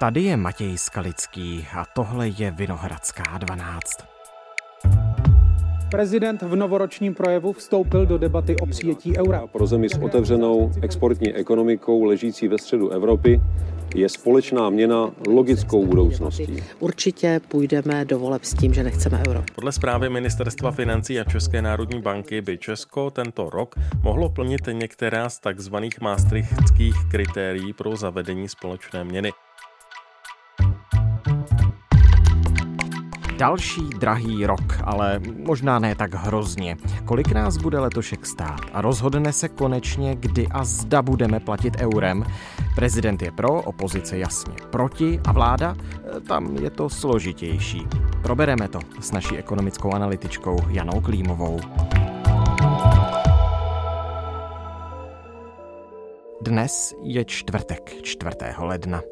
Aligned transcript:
Tady 0.00 0.22
je 0.22 0.36
Matěj 0.36 0.78
Skalický 0.78 1.66
a 1.76 1.84
tohle 1.94 2.28
je 2.28 2.50
Vinohradská 2.50 3.38
12. 3.38 3.82
Prezident 5.90 6.42
v 6.42 6.56
novoročním 6.56 7.14
projevu 7.14 7.52
vstoupil 7.52 8.06
do 8.06 8.18
debaty 8.18 8.56
o 8.56 8.66
přijetí 8.66 9.18
eura. 9.18 9.46
Pro 9.46 9.66
zemi 9.66 9.88
s 9.88 9.98
otevřenou 9.98 10.72
exportní 10.82 11.34
ekonomikou 11.34 12.04
ležící 12.04 12.48
ve 12.48 12.58
středu 12.58 12.90
Evropy 12.90 13.40
je 13.94 14.08
společná 14.08 14.70
měna 14.70 15.10
logickou 15.28 15.86
budoucností. 15.86 16.62
Určitě 16.78 17.40
půjdeme 17.48 18.04
do 18.04 18.18
voleb 18.18 18.44
s 18.44 18.54
tím, 18.54 18.74
že 18.74 18.82
nechceme 18.82 19.22
euro. 19.28 19.44
Podle 19.54 19.72
zprávy 19.72 20.08
Ministerstva 20.08 20.70
financí 20.70 21.20
a 21.20 21.24
České 21.24 21.62
národní 21.62 22.02
banky 22.02 22.40
by 22.40 22.58
Česko 22.58 23.10
tento 23.10 23.50
rok 23.50 23.74
mohlo 24.02 24.28
plnit 24.28 24.68
některá 24.72 25.28
z 25.28 25.38
takzvaných 25.38 26.00
maastrichtských 26.00 26.94
kritérií 27.10 27.72
pro 27.72 27.96
zavedení 27.96 28.48
společné 28.48 29.04
měny. 29.04 29.32
Další 33.38 33.80
drahý 33.80 34.46
rok, 34.46 34.80
ale 34.84 35.20
možná 35.36 35.78
ne 35.78 35.94
tak 35.94 36.14
hrozně. 36.14 36.76
Kolik 37.04 37.32
nás 37.32 37.56
bude 37.56 37.78
letošek 37.78 38.26
stát? 38.26 38.60
A 38.72 38.80
rozhodne 38.80 39.32
se 39.32 39.48
konečně, 39.48 40.16
kdy 40.20 40.46
a 40.46 40.64
zda 40.64 41.02
budeme 41.02 41.40
platit 41.40 41.76
eurem. 41.80 42.24
Prezident 42.74 43.22
je 43.22 43.30
pro, 43.30 43.62
opozice 43.62 44.18
jasně 44.18 44.54
proti 44.70 45.20
a 45.28 45.32
vláda? 45.32 45.76
E, 46.16 46.20
tam 46.20 46.56
je 46.56 46.70
to 46.70 46.88
složitější. 46.88 47.86
Probereme 48.22 48.68
to 48.68 48.78
s 49.00 49.12
naší 49.12 49.36
ekonomickou 49.36 49.92
analytičkou 49.92 50.56
Janou 50.68 51.00
Klímovou. 51.00 51.60
Dnes 56.42 56.94
je 57.02 57.24
čtvrtek, 57.24 58.02
4. 58.02 58.30
ledna. 58.58 59.02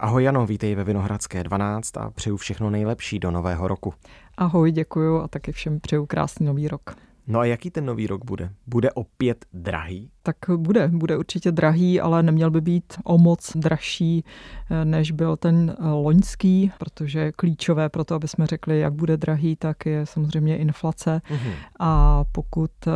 Ahoj 0.00 0.24
Jano, 0.24 0.46
vítej 0.46 0.74
ve 0.74 0.84
Vinohradské 0.84 1.44
12 1.44 1.96
a 1.96 2.10
přeju 2.10 2.36
všechno 2.36 2.70
nejlepší 2.70 3.18
do 3.18 3.30
nového 3.30 3.68
roku. 3.68 3.94
Ahoj, 4.36 4.72
děkuju 4.72 5.20
a 5.20 5.28
taky 5.28 5.52
všem 5.52 5.80
přeju 5.80 6.06
krásný 6.06 6.46
nový 6.46 6.68
rok. 6.68 6.94
No 7.26 7.40
a 7.40 7.44
jaký 7.44 7.70
ten 7.70 7.86
nový 7.86 8.06
rok 8.06 8.24
bude? 8.24 8.50
Bude 8.66 8.92
opět 8.92 9.44
drahý? 9.52 10.10
Tak 10.22 10.36
bude, 10.56 10.88
bude 10.88 11.16
určitě 11.16 11.52
drahý, 11.52 12.00
ale 12.00 12.22
neměl 12.22 12.50
by 12.50 12.60
být 12.60 12.94
o 13.04 13.18
moc 13.18 13.52
dražší, 13.56 14.24
eh, 14.70 14.84
než 14.84 15.10
byl 15.10 15.36
ten 15.36 15.76
eh, 15.78 15.88
loňský, 15.88 16.72
protože 16.78 17.32
klíčové 17.32 17.88
pro 17.88 18.04
to, 18.04 18.14
aby 18.14 18.28
jsme 18.28 18.46
řekli, 18.46 18.80
jak 18.80 18.92
bude 18.92 19.16
drahý, 19.16 19.56
tak 19.56 19.86
je 19.86 20.06
samozřejmě 20.06 20.56
inflace. 20.56 21.20
Uhum. 21.30 21.52
A 21.80 22.24
pokud 22.32 22.70
eh, 22.86 22.90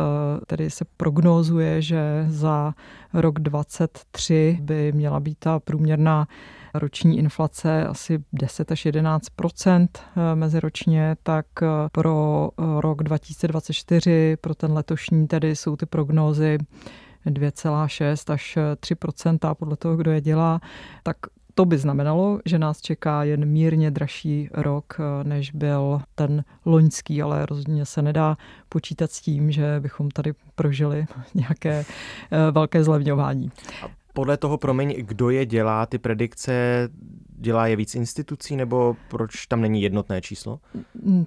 tedy 0.47 0.69
se 0.69 0.85
prognózuje, 0.97 1.81
že 1.81 2.25
za 2.27 2.73
rok 3.13 3.39
2023 3.39 4.57
by 4.61 4.91
měla 4.91 5.19
být 5.19 5.37
ta 5.39 5.59
průměrná 5.59 6.27
roční 6.73 7.17
inflace 7.17 7.87
asi 7.87 8.23
10 8.33 8.71
až 8.71 8.85
11% 8.85 9.87
meziročně, 10.35 11.15
tak 11.23 11.45
pro 11.91 12.49
rok 12.79 13.03
2024, 13.03 14.37
pro 14.41 14.55
ten 14.55 14.73
letošní 14.73 15.27
tedy 15.27 15.55
jsou 15.55 15.75
ty 15.75 15.85
prognózy 15.85 16.57
2,6 17.25 18.33
až 18.33 18.57
3% 18.75 19.55
podle 19.55 19.75
toho, 19.75 19.97
kdo 19.97 20.11
je 20.11 20.21
dělá, 20.21 20.61
tak 21.03 21.17
to 21.55 21.65
by 21.65 21.77
znamenalo, 21.77 22.39
že 22.45 22.59
nás 22.59 22.81
čeká 22.81 23.23
jen 23.23 23.45
mírně 23.45 23.91
dražší 23.91 24.49
rok, 24.53 24.97
než 25.23 25.51
byl 25.51 26.01
ten 26.15 26.43
loňský, 26.65 27.21
ale 27.21 27.45
rozhodně 27.45 27.85
se 27.85 28.01
nedá 28.01 28.37
počítat 28.69 29.11
s 29.11 29.21
tím, 29.21 29.51
že 29.51 29.79
bychom 29.79 30.11
tady 30.11 30.33
prožili 30.55 31.05
nějaké 31.33 31.85
eh, 32.31 32.51
velké 32.51 32.83
zlevňování. 32.83 33.51
Podle 34.13 34.37
toho, 34.37 34.57
promiň, 34.57 34.95
kdo 34.97 35.29
je 35.29 35.45
dělá 35.45 35.85
ty 35.85 35.97
predikce, 35.97 36.89
Dělá 37.43 37.67
je 37.67 37.75
víc 37.75 37.95
institucí 37.95 38.55
nebo 38.55 38.95
proč 39.07 39.45
tam 39.45 39.61
není 39.61 39.81
jednotné 39.81 40.21
číslo? 40.21 40.59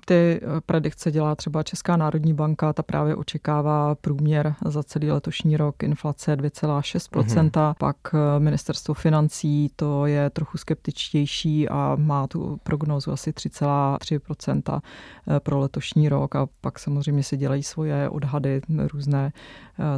Ty 0.04 0.14
eh, 0.14 0.40
predikce 0.66 1.10
dělá 1.10 1.34
třeba 1.34 1.62
Česká 1.62 1.96
národní 1.96 2.34
banka, 2.34 2.72
ta 2.72 2.82
právě 2.82 3.14
očekává 3.14 3.94
průměr 3.94 4.54
za 4.64 4.82
celý 4.82 5.10
letošní 5.10 5.56
rok 5.56 5.82
inflace 5.82 6.36
2,6%, 6.36 7.50
mm-hmm. 7.50 7.74
pak 7.78 7.96
eh, 8.14 8.40
ministerstvo 8.40 8.94
financí 8.94 9.70
to 9.76 10.06
je 10.06 10.30
trochu 10.30 10.58
skeptičtější 10.58 11.68
a 11.68 11.96
má 11.98 12.26
tu 12.26 12.60
prognózu 12.62 13.12
asi 13.12 13.30
3,3% 13.30 14.80
eh, 15.28 15.40
pro 15.40 15.58
letošní 15.58 16.08
rok 16.08 16.36
a 16.36 16.46
pak 16.60 16.78
samozřejmě 16.78 17.22
si 17.22 17.36
dělají 17.36 17.62
svoje 17.62 18.08
odhady 18.08 18.60
různé 18.92 19.32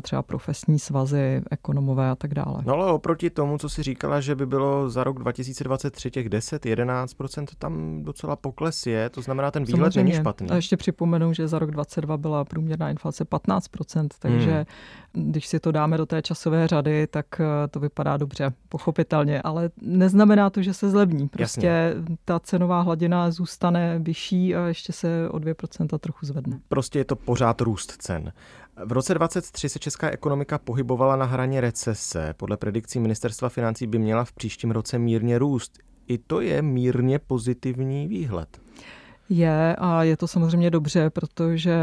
třeba 0.02 0.22
profesní 0.22 0.78
svazy, 0.78 1.42
ekonomové 1.50 2.10
a 2.10 2.14
tak 2.14 2.34
dále. 2.34 2.62
No 2.66 2.74
ale 2.74 2.92
oproti 2.92 3.30
tomu, 3.30 3.58
co 3.58 3.68
si 3.68 3.82
říkala, 3.82 4.20
že 4.20 4.34
by 4.34 4.46
bylo 4.46 4.90
za 4.90 5.04
rok 5.04 5.18
2023 5.18 6.07
ještě 6.08 6.28
těch 6.28 6.28
10-11%, 6.28 7.46
tam 7.58 8.02
docela 8.02 8.36
pokles 8.36 8.86
je, 8.86 9.10
to 9.10 9.22
znamená, 9.22 9.50
ten 9.50 9.64
výhled 9.64 9.92
Samozřejmě. 9.92 10.12
není 10.12 10.22
špatný. 10.22 10.50
A 10.50 10.56
ještě 10.56 10.76
připomenu, 10.76 11.32
že 11.32 11.48
za 11.48 11.58
rok 11.58 11.70
2022 11.70 12.16
byla 12.16 12.44
průměrná 12.44 12.90
inflace 12.90 13.24
15%, 13.24 14.08
takže 14.18 14.66
hmm. 15.14 15.32
když 15.32 15.46
si 15.46 15.60
to 15.60 15.72
dáme 15.72 15.96
do 15.96 16.06
té 16.06 16.22
časové 16.22 16.68
řady, 16.68 17.06
tak 17.06 17.26
eh, 17.40 17.68
to 17.68 17.80
vypadá 17.80 18.16
dobře, 18.16 18.52
pochopitelně, 18.68 19.42
ale 19.42 19.70
neznamená 19.82 20.50
to, 20.50 20.62
že 20.62 20.74
se 20.74 20.90
zlevní. 20.90 21.28
Prostě 21.28 21.66
Jasně. 21.66 22.16
ta 22.24 22.40
cenová 22.40 22.80
hladina 22.80 23.30
zůstane 23.30 23.98
vyšší 23.98 24.54
a 24.54 24.66
ještě 24.66 24.92
se 24.92 25.28
o 25.30 25.36
2% 25.36 25.98
trochu 25.98 26.26
zvedne. 26.26 26.60
Prostě 26.68 26.98
je 26.98 27.04
to 27.04 27.16
pořád 27.16 27.60
růst 27.60 27.92
cen. 27.98 28.32
V 28.84 28.92
roce 28.92 29.14
2023 29.14 29.68
se 29.68 29.78
česká 29.78 30.10
ekonomika 30.10 30.58
pohybovala 30.58 31.16
na 31.16 31.24
hraně 31.24 31.60
recese. 31.60 32.34
Podle 32.36 32.56
predikcí 32.56 33.00
ministerstva 33.00 33.48
financí 33.48 33.86
by 33.86 33.98
měla 33.98 34.24
v 34.24 34.32
příštím 34.32 34.70
roce 34.70 34.98
mírně 34.98 35.38
růst. 35.38 35.78
I 36.08 36.18
to 36.18 36.40
je 36.40 36.62
mírně 36.62 37.18
pozitivní 37.18 38.08
výhled. 38.08 38.60
Je 39.30 39.76
a 39.78 40.02
je 40.02 40.16
to 40.16 40.28
samozřejmě 40.28 40.70
dobře, 40.70 41.10
protože 41.10 41.78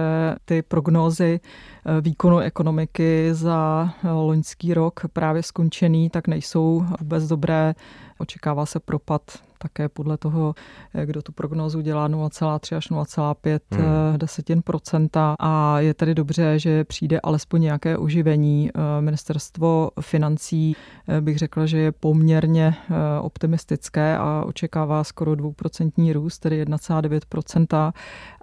ty 0.46 0.62
prognózy 0.62 1.40
eh, 1.40 2.02
výkonu 2.02 2.40
ekonomiky 2.40 3.30
za 3.32 3.90
eh, 4.04 4.12
loňský 4.12 4.74
rok 4.74 5.02
právě 5.14 5.44
skončený, 5.44 6.10
tak 6.10 6.28
nejsou 6.28 6.86
vůbec 7.00 7.28
dobré. 7.28 7.74
Očekává 8.18 8.66
se 8.66 8.80
propad 8.80 9.22
také 9.66 9.90
podle 9.90 10.18
toho, 10.18 10.54
eh, 10.94 11.06
kdo 11.06 11.22
tu 11.22 11.32
prognózu 11.32 11.82
dělá 11.82 12.08
0,3 12.08 12.76
až 12.76 12.90
0,5 12.90 13.60
hmm. 13.72 13.86
Eh, 13.86 14.18
desetin 14.18 14.62
procenta 14.62 15.36
a 15.40 15.80
je 15.80 15.94
tedy 15.94 16.16
dobře, 16.16 16.60
že 16.60 16.84
přijde 16.84 17.20
alespoň 17.20 17.62
nějaké 17.62 17.98
oživení. 17.98 18.70
Eh, 18.70 19.02
ministerstvo 19.02 19.90
financí 20.02 20.76
bych 21.22 21.38
řekla, 21.38 21.66
že 21.66 21.78
je 21.78 21.92
poměrně 21.92 22.76
optimistické 23.22 24.18
a 24.18 24.44
očekává 24.46 25.04
skoro 25.04 25.36
dvouprocentní 25.36 26.14
růst, 26.14 26.40
tedy 26.40 26.58
1,9% 26.58 27.94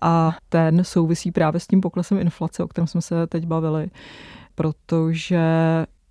a 0.03 0.37
ten 0.49 0.85
souvisí 0.85 1.33
právě 1.33 1.61
s 1.61 1.67
tím 1.67 1.81
poklesem 1.81 2.19
inflace, 2.19 2.65
o 2.65 2.69
kterém 2.69 2.87
jsme 2.87 3.03
se 3.03 3.27
teď 3.27 3.47
bavili 3.47 3.91
protože 4.55 5.41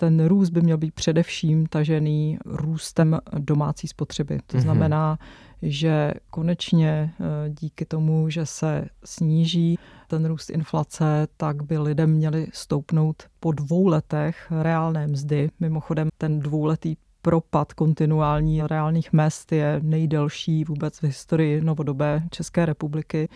ten 0.01 0.25
růst 0.25 0.49
by 0.49 0.61
měl 0.61 0.77
být 0.77 0.93
především 0.93 1.65
tažený 1.65 2.37
růstem 2.45 3.19
domácí 3.39 3.87
spotřeby. 3.87 4.39
To 4.47 4.57
mm-hmm. 4.57 4.61
znamená, 4.61 5.17
že 5.61 6.13
konečně 6.29 7.13
eh, 7.19 7.49
díky 7.49 7.85
tomu, 7.85 8.29
že 8.29 8.45
se 8.45 8.87
sníží 9.03 9.79
ten 10.07 10.25
růst 10.25 10.49
inflace, 10.49 11.27
tak 11.37 11.63
by 11.63 11.77
lidem 11.77 12.11
měli 12.11 12.47
stoupnout 12.53 13.23
po 13.39 13.51
dvou 13.51 13.87
letech 13.87 14.51
reálné 14.61 15.07
mzdy. 15.07 15.49
Mimochodem 15.59 16.09
ten 16.17 16.39
dvouletý 16.39 16.95
propad 17.21 17.73
kontinuální 17.73 18.61
reálných 18.67 19.13
mest 19.13 19.51
je 19.51 19.79
nejdelší 19.83 20.63
vůbec 20.63 20.97
v 20.99 21.03
historii 21.03 21.61
novodobé 21.61 22.23
České 22.29 22.65
republiky. 22.65 23.29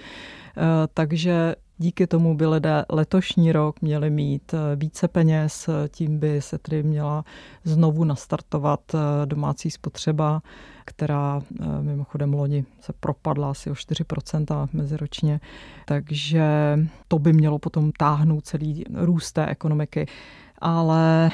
Eh, 0.58 0.62
takže 0.94 1.56
Díky 1.78 2.08
tomu 2.08 2.36
by 2.36 2.48
lidé 2.48 2.86
letošní 2.90 3.52
rok 3.52 3.82
měli 3.82 4.10
mít 4.10 4.54
eh, 4.54 4.76
více 4.76 5.08
peněz, 5.08 5.70
tím 5.90 6.20
by 6.20 6.42
se 6.42 6.58
tedy 6.58 6.84
měla 6.84 7.26
znovu 7.64 8.04
nastartovat 8.04 8.80
eh, 8.94 9.26
domácí 9.26 9.72
spotřeba, 9.72 10.42
která 10.86 11.42
eh, 11.42 11.66
mimochodem 11.82 12.34
loni 12.34 12.66
se 12.82 12.94
propadla 13.00 13.52
asi 13.52 13.72
o 13.72 13.74
4% 13.74 14.70
meziročně, 14.74 15.40
takže 15.86 16.44
to 17.08 17.20
by 17.20 17.34
mělo 17.34 17.60
potom 17.60 17.92
táhnout 17.92 18.46
celý 18.46 18.84
růst 18.94 19.32
té 19.32 19.46
ekonomiky 19.46 20.08
ale 20.66 21.28
e, 21.28 21.30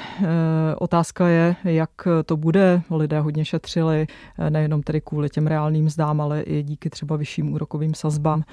otázka 0.75 1.28
je, 1.28 1.56
jak 1.63 1.89
to 2.25 2.38
bude. 2.38 2.81
Lidé 2.92 3.19
hodně 3.19 3.45
šetřili, 3.45 4.07
nejenom 4.50 4.83
tedy 4.83 5.01
kvůli 5.01 5.30
těm 5.30 5.48
reálným 5.48 5.89
zdám, 5.89 6.22
ale 6.22 6.42
i 6.42 6.63
díky 6.63 6.89
třeba 6.89 7.16
vyšším 7.16 7.54
úrokovým 7.54 7.94
sazbám. 7.94 8.44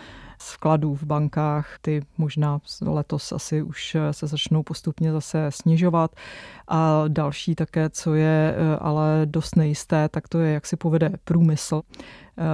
Vkladů 0.43 0.95
v 0.95 1.03
bankách. 1.03 1.79
Ty 1.83 2.03
možná 2.19 2.59
letos 2.83 3.33
asi 3.33 3.63
už 3.63 3.97
se 4.11 4.27
začnou 4.27 4.63
postupně 4.63 5.13
zase 5.13 5.47
snižovat. 5.51 6.11
A 6.69 7.05
další 7.09 7.55
také, 7.55 7.91
co 7.91 8.15
je 8.15 8.55
ale 8.81 9.23
dost 9.25 9.57
nejisté, 9.57 10.09
tak 10.09 10.29
to 10.29 10.39
je, 10.39 10.53
jak 10.53 10.67
si 10.67 10.77
povede 10.77 11.13
průmysl 11.25 11.83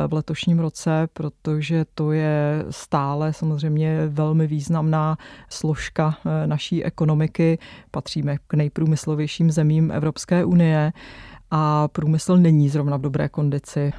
v 0.07 0.13
letošním 0.13 0.59
roce, 0.59 1.09
protože 1.13 1.85
to 1.95 2.13
je 2.13 2.65
stále 2.71 3.33
samozřejmě 3.33 4.07
velmi 4.09 4.47
významná 4.47 5.17
složka 5.49 6.17
eh, 6.25 6.47
naší 6.47 6.85
ekonomiky. 6.85 7.59
Patříme 7.91 8.37
k 8.47 8.55
nejprůmyslovějším 8.55 9.51
zemím 9.51 9.91
Evropské 9.91 10.45
unie 10.45 10.93
a 11.57 11.89
průmysl 11.89 12.37
není 12.37 12.69
zrovna 12.69 12.97
v 12.97 13.01
dobré 13.01 13.29
kondici. 13.29 13.93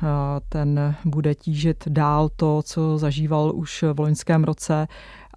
Ten 0.50 0.96
bude 1.06 1.36
tížit 1.36 1.84
dál 1.88 2.30
to, 2.30 2.62
co 2.64 2.98
zažíval 2.98 3.52
už 3.56 3.84
v 3.94 4.00
loňském 4.00 4.44
roce 4.44 4.88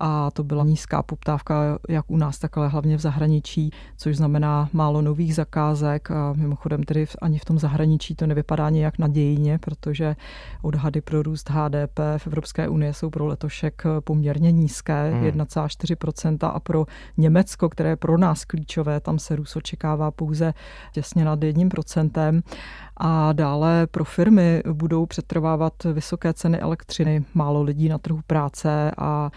a 0.01 0.31
to 0.31 0.45
byla 0.45 0.65
nízká 0.65 1.03
poptávka 1.03 1.79
jak 1.89 2.11
u 2.11 2.17
nás, 2.17 2.39
tak 2.39 2.59
ale 2.59 2.69
hlavně 2.69 2.97
v 2.97 3.01
zahraničí, 3.01 3.71
což 3.97 4.17
znamená 4.17 4.69
málo 4.73 5.03
nových 5.03 5.35
zakázek 5.35 6.11
a 6.11 6.33
mimochodem 6.37 6.83
tedy 6.83 7.07
ani 7.23 7.39
v 7.39 7.45
tom 7.45 7.59
zahraničí 7.59 8.15
to 8.15 8.27
nevypadá 8.27 8.71
nějak 8.71 8.99
nadějně, 8.99 9.59
protože 9.59 10.17
odhady 10.63 11.01
pro 11.01 11.23
růst 11.23 11.51
HDP 11.51 11.99
v 12.19 12.27
Evropské 12.27 12.69
unii 12.69 12.95
jsou 12.95 13.11
pro 13.11 13.27
letošek 13.27 13.83
poměrně 14.05 14.53
nízké, 14.53 15.11
hmm. 15.11 15.25
1,4% 15.25 16.51
a 16.55 16.61
pro 16.61 16.87
Německo, 17.17 17.69
které 17.69 17.89
je 17.89 17.97
pro 17.97 18.19
nás 18.19 18.45
klíčové, 18.45 19.01
tam 19.01 19.19
se 19.19 19.37
růst 19.37 19.57
očekává 19.57 20.11
pouze 20.11 20.55
těsně 20.93 21.25
nad 21.25 21.41
1%. 21.41 22.43
A 23.01 23.33
dále 23.33 23.87
pro 23.87 24.05
firmy 24.05 24.63
budou 24.73 25.07
přetrvávat 25.07 25.73
vysoké 25.93 26.33
ceny 26.33 26.59
elektřiny, 26.59 27.25
málo 27.35 27.63
lidí 27.63 27.89
na 27.89 27.99
trhu 27.99 28.21
práce 28.27 28.91
a 28.99 29.31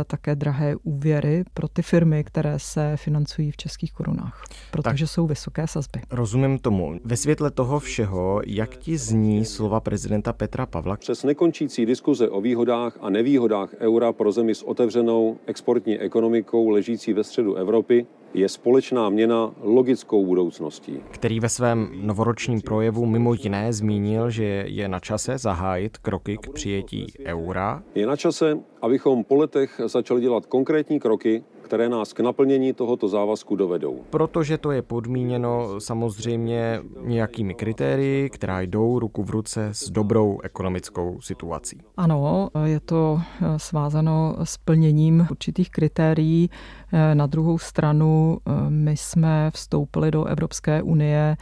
e, 0.00 0.04
také 0.04 0.36
drahé 0.36 0.76
úvěry 0.82 1.44
pro 1.54 1.68
ty 1.68 1.82
firmy, 1.82 2.24
které 2.24 2.58
se 2.58 2.96
financují 2.96 3.50
v 3.50 3.56
českých 3.56 3.92
korunách, 3.92 4.44
protože 4.70 5.04
tak, 5.04 5.10
jsou 5.10 5.26
vysoké 5.26 5.66
sazby. 5.66 6.00
Rozumím 6.10 6.58
tomu. 6.58 6.98
Ve 7.04 7.16
světle 7.16 7.50
toho 7.50 7.80
všeho, 7.80 8.40
jak 8.46 8.76
ti 8.76 8.98
zní 8.98 9.44
slova 9.44 9.80
prezidenta 9.80 10.32
Petra 10.32 10.66
Pavla? 10.66 10.96
Přes 10.96 11.24
nekončící 11.24 11.86
diskuze 11.86 12.28
o 12.28 12.40
výhodách 12.40 12.98
a 13.00 13.10
nevýhodách 13.10 13.70
eura 13.80 14.12
pro 14.12 14.32
zemi 14.32 14.54
s 14.54 14.62
otevřenou 14.62 15.36
exportní 15.46 15.98
ekonomikou 15.98 16.68
ležící 16.68 17.12
ve 17.12 17.24
středu 17.24 17.54
Evropy, 17.54 18.06
je 18.34 18.48
společná 18.48 19.08
měna 19.08 19.50
logickou 19.62 20.26
budoucností. 20.26 21.00
Který 21.10 21.40
ve 21.40 21.48
svém 21.48 21.88
novoročním 21.94 22.60
projevu 22.60 23.06
mimo 23.06 23.34
jiné 23.34 23.72
zmínil, 23.72 24.30
že 24.30 24.44
je 24.66 24.88
na 24.88 25.00
čase 25.00 25.38
zahájit 25.38 25.98
kroky 25.98 26.36
k 26.36 26.52
přijetí 26.52 27.06
eura. 27.24 27.82
Je 27.94 28.06
na 28.06 28.16
čase, 28.16 28.58
abychom 28.82 29.24
po 29.24 29.34
letech 29.34 29.80
začali 29.86 30.20
dělat 30.20 30.46
konkrétní 30.46 31.00
kroky, 31.00 31.42
které 31.62 31.88
nás 31.88 32.12
k 32.12 32.20
naplnění 32.20 32.72
tohoto 32.72 33.08
závazku 33.08 33.56
dovedou. 33.56 34.00
Protože 34.10 34.58
to 34.58 34.70
je 34.70 34.82
podmíněno 34.82 35.80
samozřejmě 35.80 36.80
nějakými 37.00 37.54
kritérii, 37.54 38.30
která 38.30 38.60
jdou 38.60 38.98
ruku 38.98 39.22
v 39.22 39.30
ruce 39.30 39.68
s 39.72 39.90
dobrou 39.90 40.40
ekonomickou 40.42 41.20
situací. 41.20 41.80
Ano, 41.96 42.50
je 42.64 42.80
to 42.80 43.20
svázano 43.56 44.36
s 44.44 44.56
plněním 44.56 45.26
určitých 45.30 45.70
kritérií. 45.70 46.50
Eh, 46.92 47.14
na 47.14 47.26
druhou 47.26 47.58
stranu 47.58 48.38
eh, 48.46 48.70
my 48.70 48.96
jsme 48.96 49.50
vstoupili 49.54 50.10
do 50.10 50.24
Evropské 50.24 50.82
unie 50.82 51.36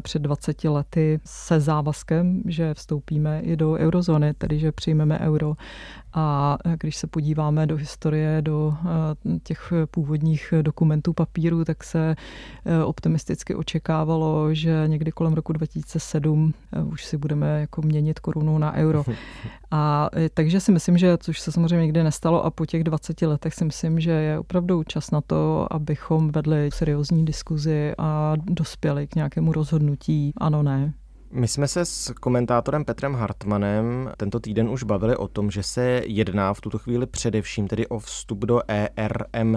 před 0.00 0.22
20 0.22 0.64
lety 0.64 1.20
se 1.24 1.60
závazkem, 1.60 2.42
že 2.46 2.74
vstoupíme 2.74 3.40
i 3.40 3.56
do 3.56 3.72
eurozóny, 3.72 4.34
tedy 4.34 4.58
že 4.58 4.72
přijmeme 4.72 5.18
euro. 5.18 5.56
A 6.14 6.58
když 6.80 6.96
se 6.96 7.06
podíváme 7.06 7.66
do 7.66 7.76
historie, 7.76 8.42
do 8.42 8.74
eh, 8.74 9.38
těch 9.42 9.72
původních 9.90 10.54
dokumentů 10.62 11.12
papíru, 11.12 11.64
tak 11.64 11.84
se 11.84 12.16
eh, 12.64 12.84
optimisticky 12.84 13.54
očekávalo, 13.54 14.54
že 14.54 14.84
někdy 14.86 15.12
kolem 15.12 15.32
roku 15.32 15.52
2007 15.52 16.54
eh, 16.72 16.82
už 16.82 17.04
si 17.04 17.16
budeme 17.16 17.60
jako 17.60 17.82
měnit 17.82 18.20
korunu 18.20 18.58
na 18.58 18.72
euro. 18.72 19.04
A 19.74 20.10
takže 20.34 20.60
si 20.60 20.72
myslím, 20.72 20.98
že 20.98 21.18
což 21.18 21.40
se 21.40 21.52
samozřejmě 21.52 21.82
nikdy 21.82 22.04
nestalo 22.04 22.44
a 22.44 22.50
po 22.50 22.66
těch 22.66 22.84
20 22.84 23.22
letech 23.22 23.54
si 23.54 23.64
myslím, 23.64 24.00
že 24.00 24.10
je 24.10 24.38
opravdu 24.38 24.81
čas 24.84 25.10
na 25.10 25.20
to, 25.20 25.66
abychom 25.70 26.30
vedli 26.30 26.70
seriózní 26.74 27.24
diskuzi 27.24 27.92
a 27.98 28.32
dospěli 28.36 29.06
k 29.06 29.14
nějakému 29.14 29.52
rozhodnutí 29.52 30.32
ano, 30.36 30.62
ne. 30.62 30.94
My 31.32 31.48
jsme 31.48 31.68
se 31.68 31.84
s 31.84 32.12
komentátorem 32.20 32.84
Petrem 32.84 33.14
Hartmanem 33.14 34.10
tento 34.16 34.40
týden 34.40 34.68
už 34.68 34.82
bavili 34.82 35.16
o 35.16 35.28
tom, 35.28 35.50
že 35.50 35.62
se 35.62 36.02
jedná 36.06 36.54
v 36.54 36.60
tuto 36.60 36.78
chvíli 36.78 37.06
především 37.06 37.68
tedy 37.68 37.86
o 37.86 37.98
vstup 37.98 38.38
do 38.38 38.60
ERM 38.68 39.56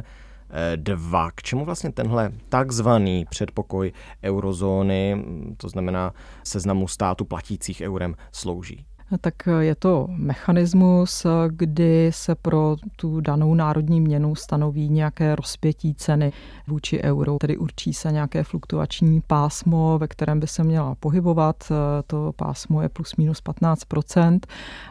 2. 0.75 1.31
K 1.31 1.43
čemu 1.43 1.65
vlastně 1.65 1.91
tenhle 1.91 2.31
takzvaný 2.49 3.25
předpokoj 3.29 3.91
eurozóny, 4.23 5.25
to 5.57 5.69
znamená 5.69 6.13
seznamu 6.43 6.87
států 6.87 7.25
platících 7.25 7.81
eurem, 7.81 8.15
slouží? 8.31 8.85
Tak 9.21 9.33
je 9.59 9.75
to 9.75 10.07
mechanismus, 10.09 11.25
kdy 11.47 12.11
se 12.13 12.35
pro 12.35 12.75
tu 12.95 13.21
danou 13.21 13.55
národní 13.55 14.01
měnu 14.01 14.35
stanoví 14.35 14.89
nějaké 14.89 15.35
rozpětí 15.35 15.95
ceny 15.95 16.31
vůči 16.67 17.03
euro, 17.03 17.37
tedy 17.37 17.57
určí 17.57 17.93
se 17.93 18.11
nějaké 18.11 18.43
fluktuační 18.43 19.21
pásmo, 19.27 19.99
ve 19.99 20.07
kterém 20.07 20.39
by 20.39 20.47
se 20.47 20.63
měla 20.63 20.95
pohybovat. 20.95 21.71
To 22.07 22.33
pásmo 22.35 22.81
je 22.81 22.89
plus 22.89 23.15
minus 23.15 23.43
15% 23.43 24.39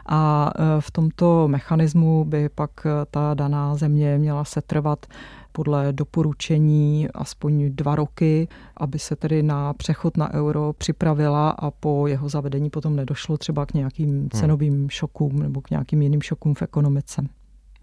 a 0.05 0.51
v 0.79 0.91
tomto 0.91 1.47
mechanismu 1.47 2.25
by 2.25 2.49
pak 2.49 2.71
ta 3.11 3.33
daná 3.33 3.75
země 3.75 4.17
měla 4.17 4.43
setrvat 4.43 5.05
podle 5.55 5.93
doporučení 5.93 7.07
aspoň 7.13 7.71
dva 7.75 7.95
roky, 7.95 8.47
aby 8.77 8.99
se 8.99 9.15
tedy 9.15 9.43
na 9.43 9.73
přechod 9.73 10.17
na 10.17 10.33
euro 10.33 10.73
připravila 10.73 11.49
a 11.49 11.71
po 11.71 12.07
jeho 12.07 12.29
zavedení 12.29 12.69
potom 12.69 12.95
nedošlo 12.95 13.37
třeba 13.37 13.65
k 13.65 13.73
nějakým 13.73 14.09
hmm. 14.19 14.29
cenovým 14.29 14.89
šokům 14.89 15.39
nebo 15.39 15.61
k 15.61 15.69
nějakým 15.69 16.01
jiným 16.01 16.21
šokům 16.21 16.53
v 16.55 16.61
ekonomice. 16.61 17.21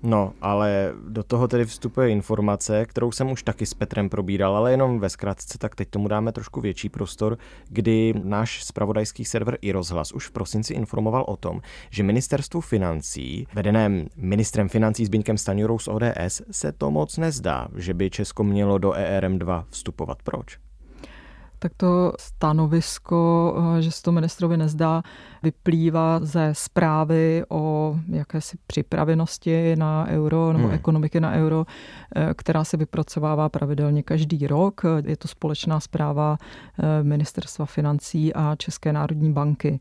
No, 0.02 0.32
ale 0.40 0.92
do 1.08 1.22
toho 1.22 1.48
tedy 1.48 1.64
vstupuje 1.64 2.10
informace, 2.10 2.86
kterou 2.86 3.12
jsem 3.12 3.30
už 3.30 3.42
taky 3.42 3.66
s 3.66 3.74
Petrem 3.74 4.08
probíral, 4.08 4.56
ale 4.56 4.70
jenom 4.70 5.00
ve 5.00 5.10
zkratce, 5.10 5.58
tak 5.58 5.74
teď 5.74 5.88
tomu 5.88 6.08
dáme 6.08 6.32
trošku 6.32 6.60
větší 6.60 6.88
prostor, 6.88 7.38
kdy 7.68 8.14
náš 8.24 8.64
spravodajský 8.64 9.24
server 9.24 9.58
i 9.60 9.72
rozhlas 9.72 10.12
už 10.12 10.26
v 10.26 10.30
prosinci 10.30 10.74
informoval 10.74 11.24
o 11.28 11.36
tom, 11.36 11.60
že 11.90 12.02
ministerstvu 12.02 12.60
financí, 12.60 13.46
vedeném 13.54 14.06
ministrem 14.16 14.68
financí 14.68 15.06
Zbyňkem 15.06 15.38
Stanjurou 15.38 15.78
z 15.78 15.88
ODS, 15.88 16.42
se 16.50 16.72
to 16.72 16.90
moc 16.90 17.16
nezdá, 17.16 17.68
že 17.76 17.94
by 17.94 18.10
Česko 18.10 18.44
mělo 18.44 18.78
do 18.78 18.90
ERM2 18.90 19.64
vstupovat. 19.70 20.18
Proč? 20.22 20.71
Tak 21.62 21.72
to 21.76 22.12
stanovisko, 22.18 23.54
eh, 23.78 23.82
že 23.82 23.90
se 23.90 24.02
to 24.02 24.12
ministrovi 24.12 24.56
nezdá, 24.56 25.02
vyplývá 25.42 26.20
ze 26.22 26.50
zprávy 26.52 27.42
o 27.48 27.96
jakési 28.08 28.58
připravenosti 28.66 29.76
na 29.76 30.06
euro 30.08 30.52
nebo 30.52 30.64
hmm. 30.64 30.74
ekonomiky 30.74 31.20
na 31.20 31.32
euro, 31.32 31.66
eh, 32.16 32.34
která 32.34 32.64
se 32.64 32.76
vypracovává 32.76 33.48
pravidelně 33.48 34.02
každý 34.02 34.46
rok. 34.46 34.80
Je 35.06 35.16
to 35.16 35.28
společná 35.28 35.80
zpráva 35.80 36.38
eh, 36.38 37.02
Ministerstva 37.02 37.66
financí 37.66 38.34
a 38.34 38.56
České 38.56 38.92
národní 38.92 39.32
banky. 39.32 39.80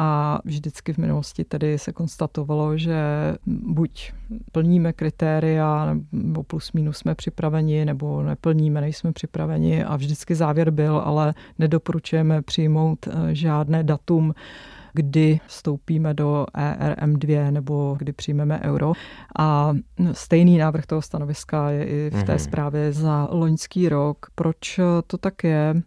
A 0.00 0.38
vždycky 0.44 0.92
v 0.92 0.98
minulosti 0.98 1.44
tedy 1.44 1.78
se 1.78 1.92
konstatovalo, 1.92 2.76
že 2.76 3.02
buď 3.46 4.12
plníme 4.52 4.92
kritéria, 4.92 5.96
nebo 6.12 6.42
plus 6.42 6.72
minus 6.72 6.98
jsme 6.98 7.14
připraveni, 7.14 7.84
nebo 7.84 8.22
neplníme, 8.22 8.80
nejsme 8.80 9.12
připraveni. 9.12 9.84
A 9.84 9.96
vždycky 9.96 10.34
závěr 10.34 10.70
byl, 10.70 10.96
ale 11.04 11.34
nedoporučujeme 11.58 12.42
přijmout 12.42 13.06
eh, 13.06 13.34
žádné 13.34 13.84
datum, 13.84 14.34
kdy 14.92 15.40
vstoupíme 15.46 16.14
do 16.14 16.46
ERM2 16.54 17.52
nebo 17.52 17.96
kdy 17.98 18.12
přijmeme 18.12 18.60
euro. 18.62 18.92
A 19.38 19.74
stejný 20.12 20.58
návrh 20.58 20.86
toho 20.86 21.02
stanoviska 21.02 21.70
je 21.70 21.84
i 21.84 22.10
v 22.10 22.22
té 22.22 22.34
mm-hmm. 22.34 22.44
zprávě 22.44 22.92
za 22.92 23.28
loňský 23.30 23.88
rok. 23.88 24.26
Proč 24.34 24.80
to 25.06 25.18
tak 25.18 25.44
je? 25.44 25.82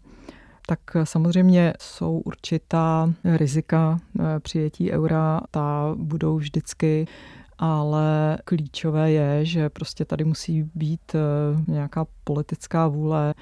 Tak 0.66 0.80
samozřejmě 1.04 1.74
jsou 1.80 2.20
určitá 2.20 3.14
rizika 3.24 4.00
eh, 4.20 4.40
přijetí 4.40 4.92
eura, 4.92 5.42
ta 5.52 5.96
budou 5.98 6.38
vždycky 6.38 7.08
ale 7.64 8.38
klíčové 8.46 9.12
je, 9.12 9.46
že 9.46 9.70
prostě 9.70 10.06
tady 10.06 10.24
musí 10.24 10.70
být 10.76 11.16
eh, 11.16 11.20
nějaká 11.72 12.06
politická 12.24 12.88
vůle, 12.88 13.34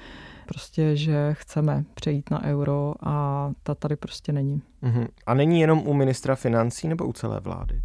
prostě, 0.46 0.96
že 0.96 1.30
chceme 1.32 1.84
přejít 1.94 2.30
na 2.30 2.44
euro 2.44 2.94
a 3.02 3.50
ta 3.62 3.74
tady 3.74 3.96
prostě 3.96 4.32
není. 4.32 4.62
Uh-huh. 4.82 5.08
A 5.26 5.34
není 5.34 5.60
jenom 5.60 5.82
u 5.86 5.94
ministra 5.94 6.34
financí 6.34 6.88
nebo 6.88 7.06
u 7.06 7.12
celé 7.12 7.40
vlády? 7.40 7.82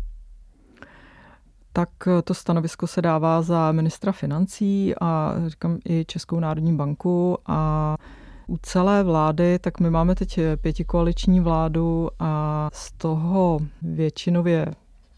tak 1.75 1.89
eh, 2.07 2.21
to 2.21 2.33
stanovisko 2.33 2.87
se 2.87 3.01
dává 3.01 3.41
za 3.41 3.71
ministra 3.71 4.11
financí 4.11 4.93
a 5.01 5.33
říkám 5.47 5.77
i 5.85 6.05
Českou 6.05 6.39
národní 6.39 6.75
banku 6.75 7.37
a 7.45 7.97
u 8.47 8.57
celé 8.57 9.03
vlády, 9.03 9.59
tak 9.59 9.79
my 9.79 9.89
máme 9.89 10.15
teď 10.15 10.39
pětikoaliční 10.61 11.39
vládu 11.39 12.09
a 12.19 12.69
z 12.73 12.91
toho 12.91 13.59
většinově 13.81 14.65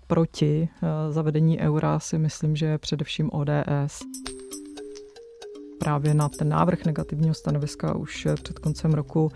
proti 0.08 0.70
zavedení 1.10 1.60
eura, 1.60 2.00
si 2.00 2.18
myslím, 2.18 2.56
že 2.56 2.66
je 2.66 2.78
především 2.78 3.30
ODS 3.34 4.02
právě 5.80 6.14
na 6.14 6.30
ten 6.30 6.50
návrh 6.50 6.86
negativního 6.86 7.34
stanoviska 7.34 7.96
už 7.96 8.28
před 8.44 8.60
koncem 8.60 8.94
roku 8.94 9.32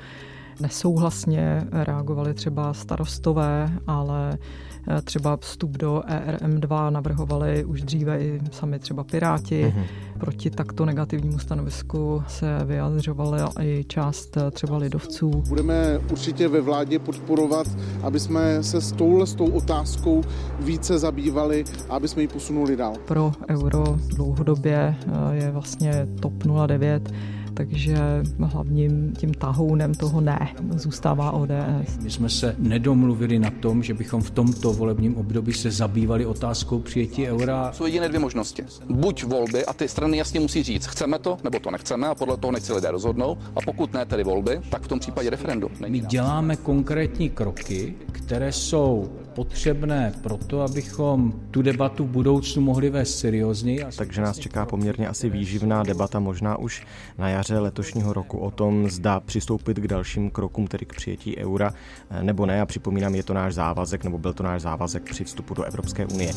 nesouhlasně 0.62 1.68
reagovali 1.72 2.34
třeba 2.34 2.74
starostové, 2.74 3.70
ale 3.88 4.38
Eh, 4.38 4.71
třeba 5.04 5.38
vstup 5.38 5.78
do 5.78 6.04
ERM2 6.08 6.92
navrhovali 6.92 7.66
už 7.66 7.82
dříve 7.82 8.20
i 8.20 8.40
sami 8.52 8.80
třeba 8.80 9.04
Piráti. 9.04 9.66
Mm-hmm. 9.66 9.84
Proti 10.20 10.50
takto 10.50 10.86
negativnímu 10.86 11.40
stanovisku 11.40 12.24
se 12.28 12.60
vyjadřovala 12.66 13.52
i 13.62 13.84
část 13.88 14.38
eh, 14.38 14.52
třeba 14.52 14.78
lidovců. 14.78 15.30
Budeme 15.30 15.98
určitě 16.12 16.48
ve 16.48 16.62
vládě 16.62 17.00
podporovat, 17.00 17.68
aby 18.04 18.20
jsme 18.20 18.64
se 18.64 18.82
s 18.82 18.92
touhle 18.92 19.28
s 19.28 19.36
tou 19.36 19.46
otázkou 19.46 20.22
více 20.60 21.00
zabývali 21.00 21.64
a 21.90 21.96
aby 21.96 22.08
jsme 22.08 22.22
ji 22.22 22.28
posunuli 22.28 22.76
dál. 22.76 22.94
Pro 23.06 23.32
euro 23.50 23.84
dlouhodobě 24.16 24.96
eh, 25.08 25.36
je 25.36 25.52
vlastně 25.52 26.08
TOP 26.20 26.34
09 26.68 27.12
takže 27.54 27.98
hlavním 28.40 29.14
tím 29.18 29.34
tahounem 29.34 29.94
toho 29.94 30.22
ne 30.22 30.54
zůstává 30.76 31.32
ODS. 31.32 31.98
My 32.04 32.10
jsme 32.10 32.30
se 32.30 32.56
nedomluvili 32.60 33.40
na 33.40 33.50
tom, 33.50 33.84
že 33.84 33.94
bychom 33.94 34.22
v 34.22 34.32
tomto 34.32 34.74
volebním 34.74 35.18
období 35.18 35.54
se 35.54 35.72
zabývali 35.72 36.26
otázkou 36.26 36.80
přijetí 36.80 37.28
eura. 37.28 37.72
Jsou 37.74 37.86
jediné 37.86 38.08
dvě 38.08 38.20
možnosti. 38.20 38.64
Buď 38.90 39.24
volby 39.24 39.66
a 39.66 39.74
ty 39.74 39.88
strany 39.88 40.18
jasně 40.18 40.40
musí 40.40 40.64
říct, 40.64 40.86
chceme 40.86 41.20
to 41.20 41.38
nebo 41.44 41.60
to 41.60 41.72
nechceme 41.72 42.08
a 42.08 42.16
podle 42.16 42.38
toho 42.38 42.52
nechci 42.52 42.74
lidé 42.74 42.92
rozhodnou. 42.92 43.38
A 43.56 43.60
pokud 43.66 43.94
ne 43.94 44.06
tedy 44.06 44.24
volby, 44.24 44.60
tak 44.70 44.82
v 44.82 44.88
tom 44.88 45.00
případě 45.00 45.30
referendum. 45.30 45.72
My 45.88 46.00
děláme 46.00 46.56
konkrétní 46.56 47.30
kroky, 47.30 47.94
které 48.12 48.52
jsou 48.52 49.10
potřebné 49.34 50.14
pro 50.22 50.38
to, 50.38 50.62
abychom 50.62 51.34
tu 51.52 51.62
debatu 51.62 52.04
v 52.04 52.10
budoucnu 52.10 52.62
mohli 52.62 52.90
vést 52.90 53.20
seriózně. 53.20 53.86
Takže 53.98 54.22
nás 54.22 54.40
čeká 54.40 54.66
poměrně 54.66 55.08
asi 55.08 55.30
výživná 55.30 55.84
debata, 55.84 56.20
možná 56.20 56.58
už 56.58 56.84
na 57.18 57.30
jaře 57.30 57.60
letošního 57.60 58.14
roku 58.14 58.38
o 58.38 58.52
tom, 58.52 58.90
zda 58.90 59.20
přistoupit 59.20 59.78
k 59.78 59.88
dalším 59.88 60.32
krokům, 60.32 60.68
tedy 60.68 60.86
k 60.86 60.94
přijetí 60.96 61.38
eura, 61.38 61.74
eh, 62.10 62.24
nebo 62.24 62.46
ne. 62.46 62.62
A 62.62 62.66
připomínám, 62.66 63.16
je 63.16 63.24
to 63.24 63.34
náš 63.34 63.54
závazek, 63.54 64.04
nebo 64.04 64.18
byl 64.18 64.34
to 64.34 64.44
náš 64.44 64.62
závazek 64.62 65.04
při 65.04 65.24
vstupu 65.24 65.54
do 65.54 65.64
Evropské 65.64 66.06
unie. 66.06 66.34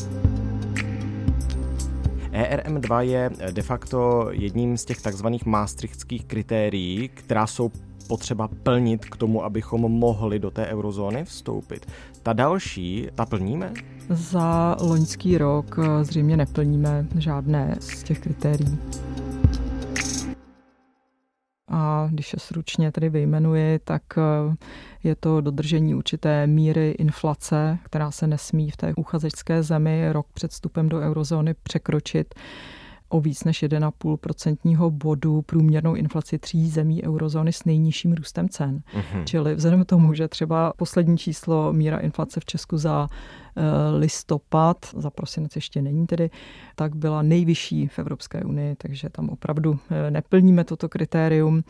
ERM2 2.32 3.00
je 3.00 3.30
de 3.50 3.62
facto 3.62 4.28
jedním 4.30 4.76
z 4.76 4.84
těch 4.84 5.00
takzvaných 5.00 5.46
maastrichtských 5.46 6.24
kritérií, 6.24 7.10
která 7.14 7.46
jsou 7.46 7.70
potřeba 8.08 8.48
plnit 8.62 9.04
k 9.04 9.16
tomu, 9.16 9.44
abychom 9.44 9.80
mohli 9.80 10.38
do 10.38 10.50
té 10.50 10.66
eurozóny 10.66 11.24
vstoupit. 11.24 11.86
Ta 12.22 12.32
další, 12.32 13.08
ta 13.14 13.26
plníme? 13.26 13.72
Za 14.08 14.76
loňský 14.80 15.38
rok 15.38 15.78
eh, 15.78 16.04
zřejmě 16.04 16.36
neplníme 16.36 17.06
žádné 17.18 17.76
z 17.80 18.02
těch 18.02 18.20
kritérií. 18.20 18.78
A 21.68 22.08
když 22.10 22.28
se 22.28 22.36
stručně 22.38 22.92
tedy 22.92 23.08
vyjmenuji, 23.08 23.78
tak 23.78 24.02
eh, 24.18 24.54
je 25.02 25.14
to 25.14 25.40
dodržení 25.40 25.94
určité 25.94 26.46
míry 26.46 26.90
inflace, 26.90 27.78
která 27.82 28.10
se 28.10 28.26
nesmí 28.26 28.70
v 28.70 28.76
té 28.76 28.94
uchazečské 28.96 29.62
zemi 29.62 30.12
rok 30.12 30.26
před 30.34 30.50
vstupem 30.50 30.88
do 30.88 31.00
eurozóny 31.00 31.54
překročit 31.62 32.34
o 33.14 33.20
víc 33.20 33.44
než 33.44 33.62
1,5% 33.62 34.90
bodu 34.90 35.42
průměrnou 35.42 35.94
inflaci 35.94 36.38
tří 36.38 36.68
zemí 36.68 37.04
eurozóny 37.04 37.52
s 37.52 37.64
nejnižším 37.64 38.12
růstem 38.12 38.48
cen. 38.48 38.82
Mm-hmm. 38.94 39.24
Čili 39.24 39.54
vzhledem 39.54 39.84
k 39.84 39.88
tomu, 39.88 40.14
že 40.14 40.28
třeba 40.28 40.72
poslední 40.76 41.18
číslo 41.18 41.72
míra 41.72 41.98
inflace 41.98 42.40
v 42.40 42.44
Česku 42.44 42.78
za 42.78 43.08
listopad, 43.98 44.86
za 44.96 45.10
prosinec 45.10 45.56
ještě 45.56 45.82
není 45.82 46.06
tedy, 46.06 46.30
tak 46.76 46.96
byla 46.96 47.22
nejvyšší 47.22 47.86
v 47.86 47.98
Evropské 47.98 48.42
unii, 48.42 48.74
takže 48.76 49.10
tam 49.10 49.28
opravdu 49.28 49.78
eh, 49.90 50.10
neplníme 50.10 50.64
toto 50.64 50.88
kritérium. 50.88 51.64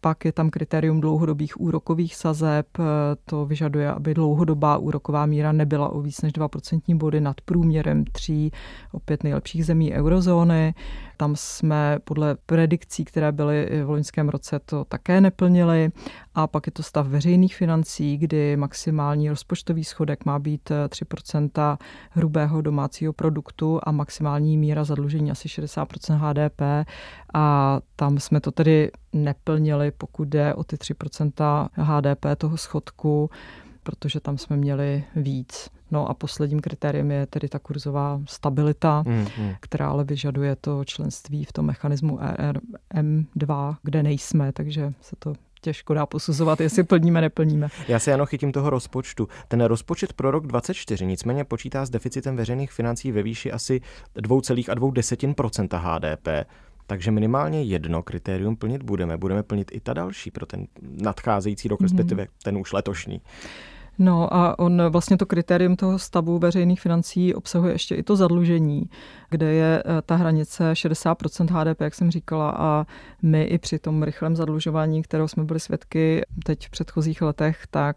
Pak 0.00 0.24
je 0.24 0.32
tam 0.32 0.50
kritérium 0.50 1.00
dlouhodobých 1.00 1.60
úrokových 1.60 2.16
sazeb, 2.16 2.66
eh, 2.78 2.82
to 3.24 3.46
vyžaduje, 3.46 3.90
aby 3.90 4.14
dlouhodobá 4.14 4.76
úroková 4.76 5.26
míra 5.26 5.52
nebyla 5.52 5.88
o 5.88 6.00
víc 6.00 6.22
než 6.22 6.32
2% 6.32 6.94
body 6.94 7.20
nad 7.20 7.40
průměrem 7.40 8.04
tří 8.04 8.50
opět 8.92 9.24
nejlepších 9.24 9.66
zemí 9.66 9.92
eurozóny. 9.92 10.74
Tam 11.16 11.36
jsme 11.36 11.98
podle 12.04 12.36
predikcí, 12.46 13.04
které 13.04 13.32
byly 13.32 13.68
v 13.84 13.90
loňském 13.90 14.28
roce, 14.28 14.58
to 14.58 14.84
také 14.84 15.20
neplnili. 15.20 15.90
A 16.34 16.46
pak 16.46 16.66
je 16.66 16.72
to 16.72 16.82
stav 16.82 17.06
veřejných 17.06 17.56
financí, 17.56 18.18
kdy 18.18 18.56
maximální 18.56 19.28
rozpočtový 19.28 19.84
schodek 19.84 20.24
má 20.24 20.38
být 20.38 20.70
3% 20.70 21.78
hrubého 22.10 22.60
domácího 22.60 23.12
produktu 23.12 23.80
a 23.82 23.92
maximální 23.92 24.58
míra 24.58 24.84
zadlužení 24.84 25.30
asi 25.30 25.48
60% 25.48 26.16
HDP. 26.16 26.88
A 27.34 27.78
tam 27.96 28.18
jsme 28.18 28.40
to 28.40 28.50
tedy 28.50 28.90
neplnili, 29.12 29.90
pokud 29.90 30.28
jde 30.28 30.54
o 30.54 30.64
ty 30.64 30.76
3% 30.76 31.68
HDP 31.72 32.26
toho 32.36 32.56
schodku, 32.56 33.30
protože 33.82 34.20
tam 34.20 34.38
jsme 34.38 34.56
měli 34.56 35.04
víc. 35.16 35.70
No 35.90 36.08
a 36.08 36.14
posledním 36.14 36.60
kritériem 36.60 37.10
je 37.10 37.26
tedy 37.26 37.48
ta 37.48 37.58
kurzová 37.58 38.20
stabilita, 38.24 39.02
mm, 39.06 39.26
mm. 39.38 39.54
která 39.60 39.88
ale 39.88 40.04
vyžaduje 40.04 40.56
to 40.56 40.84
členství 40.84 41.44
v 41.44 41.52
tom 41.52 41.66
mechanismu 41.66 42.18
ERM2, 42.18 43.76
kde 43.82 44.02
nejsme, 44.02 44.52
takže 44.52 44.92
se 45.00 45.16
to 45.18 45.32
těžko 45.60 45.94
dá 45.94 46.06
posuzovat, 46.06 46.60
jestli 46.60 46.82
plníme, 46.82 47.20
neplníme. 47.20 47.68
Já 47.88 47.98
se 47.98 48.10
jenom 48.10 48.26
chytím 48.26 48.52
toho 48.52 48.70
rozpočtu. 48.70 49.28
Ten 49.48 49.60
rozpočet 49.64 50.12
pro 50.12 50.30
rok 50.30 50.46
2024 50.46 51.06
nicméně 51.06 51.44
počítá 51.44 51.86
s 51.86 51.90
deficitem 51.90 52.36
veřejných 52.36 52.72
financí 52.72 53.12
ve 53.12 53.22
výši 53.22 53.52
asi 53.52 53.80
2,2% 54.16 55.78
HDP. 55.78 56.28
Takže 56.86 57.10
minimálně 57.10 57.62
jedno 57.62 58.02
kritérium 58.02 58.56
plnit 58.56 58.82
budeme. 58.82 59.16
Budeme 59.16 59.42
plnit 59.42 59.70
i 59.74 59.80
ta 59.80 59.92
další 59.92 60.30
pro 60.30 60.46
ten 60.46 60.66
nadcházející 61.02 61.68
rok, 61.68 61.80
mm-hmm. 61.80 61.82
respektive 61.82 62.26
ten 62.42 62.58
už 62.58 62.72
letošní. 62.72 63.20
No 64.02 64.34
a 64.34 64.58
on 64.58 64.82
vlastně 64.88 65.16
to 65.16 65.26
kritérium 65.26 65.76
toho 65.76 65.98
stavu 65.98 66.38
veřejných 66.38 66.80
financí 66.80 67.34
obsahuje 67.34 67.74
ještě 67.74 67.94
i 67.94 68.02
to 68.02 68.16
zadlužení, 68.16 68.90
kde 69.30 69.52
je 69.52 69.82
eh, 69.86 70.02
ta 70.02 70.16
hranice 70.16 70.72
60% 70.72 71.46
HDP, 71.50 71.80
jak 71.80 71.94
jsem 71.94 72.10
říkala, 72.10 72.50
a 72.50 72.86
my 73.22 73.44
i 73.44 73.58
při 73.58 73.78
tom 73.78 74.02
rychlém 74.02 74.36
zadlužování, 74.36 75.02
kterého 75.02 75.28
jsme 75.28 75.44
byli 75.44 75.60
svědky 75.60 76.22
teď 76.44 76.66
v 76.66 76.70
předchozích 76.70 77.22
letech, 77.22 77.66
tak 77.70 77.96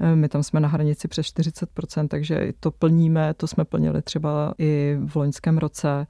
eh, 0.00 0.16
my 0.16 0.28
tam 0.28 0.42
jsme 0.42 0.60
na 0.60 0.68
hranici 0.68 1.08
přes 1.08 1.26
40%, 1.26 2.08
takže 2.08 2.52
to 2.60 2.70
plníme, 2.70 3.34
to 3.34 3.46
jsme 3.46 3.64
plnili 3.64 4.02
třeba 4.02 4.54
i 4.58 4.96
v 5.06 5.16
loňském 5.16 5.58
roce 5.58 6.06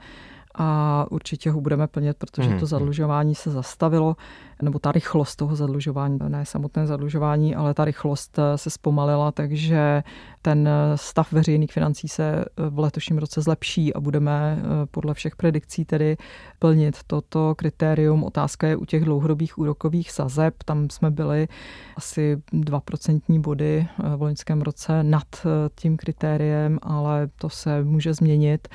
a 0.54 1.06
určitě 1.10 1.50
ho 1.50 1.60
budeme 1.60 1.86
plnit, 1.86 2.16
protože 2.16 2.48
to 2.48 2.54
mhm. 2.54 2.66
zadlužování 2.66 3.34
se 3.34 3.50
zastavilo, 3.50 4.16
nebo 4.62 4.78
ta 4.78 4.92
rychlost 4.92 5.36
toho 5.36 5.56
zadlužování, 5.56 6.18
ne 6.28 6.46
samotné 6.46 6.86
zadlužování, 6.86 7.54
ale 7.54 7.74
ta 7.74 7.84
rychlost 7.84 8.38
eh, 8.38 8.58
se 8.58 8.70
zpomalila, 8.70 9.32
takže 9.32 10.02
ten 10.42 10.68
eh, 10.68 10.98
stav 10.98 11.32
veřejných 11.32 11.72
financí 11.72 12.08
se 12.08 12.44
eh, 12.44 12.44
v 12.70 12.78
letošním 12.78 13.18
roce 13.18 13.40
zlepší 13.40 13.94
a 13.94 14.00
budeme 14.00 14.62
podle 14.90 15.14
všech 15.14 15.36
predikcí 15.36 15.84
tedy 15.84 16.16
plnit 16.58 16.96
toto 17.06 17.54
kritérium. 17.54 18.24
Otázka 18.24 18.66
je 18.66 18.76
u 18.76 18.84
těch 18.84 19.04
dlouhodobých 19.04 19.58
úrokových 19.58 20.10
sazeb, 20.10 20.54
tam 20.64 20.90
jsme 20.90 21.10
byli 21.10 21.48
asi 21.96 22.42
2% 22.52 23.40
body 23.40 23.86
v 24.16 24.22
loňském 24.22 24.62
roce 24.62 25.02
nad 25.02 25.46
tím 25.74 25.96
kritériem, 25.96 26.78
ale 26.82 27.28
to 27.36 27.48
se 27.48 27.84
může 27.84 28.14
změnit. 28.14 28.68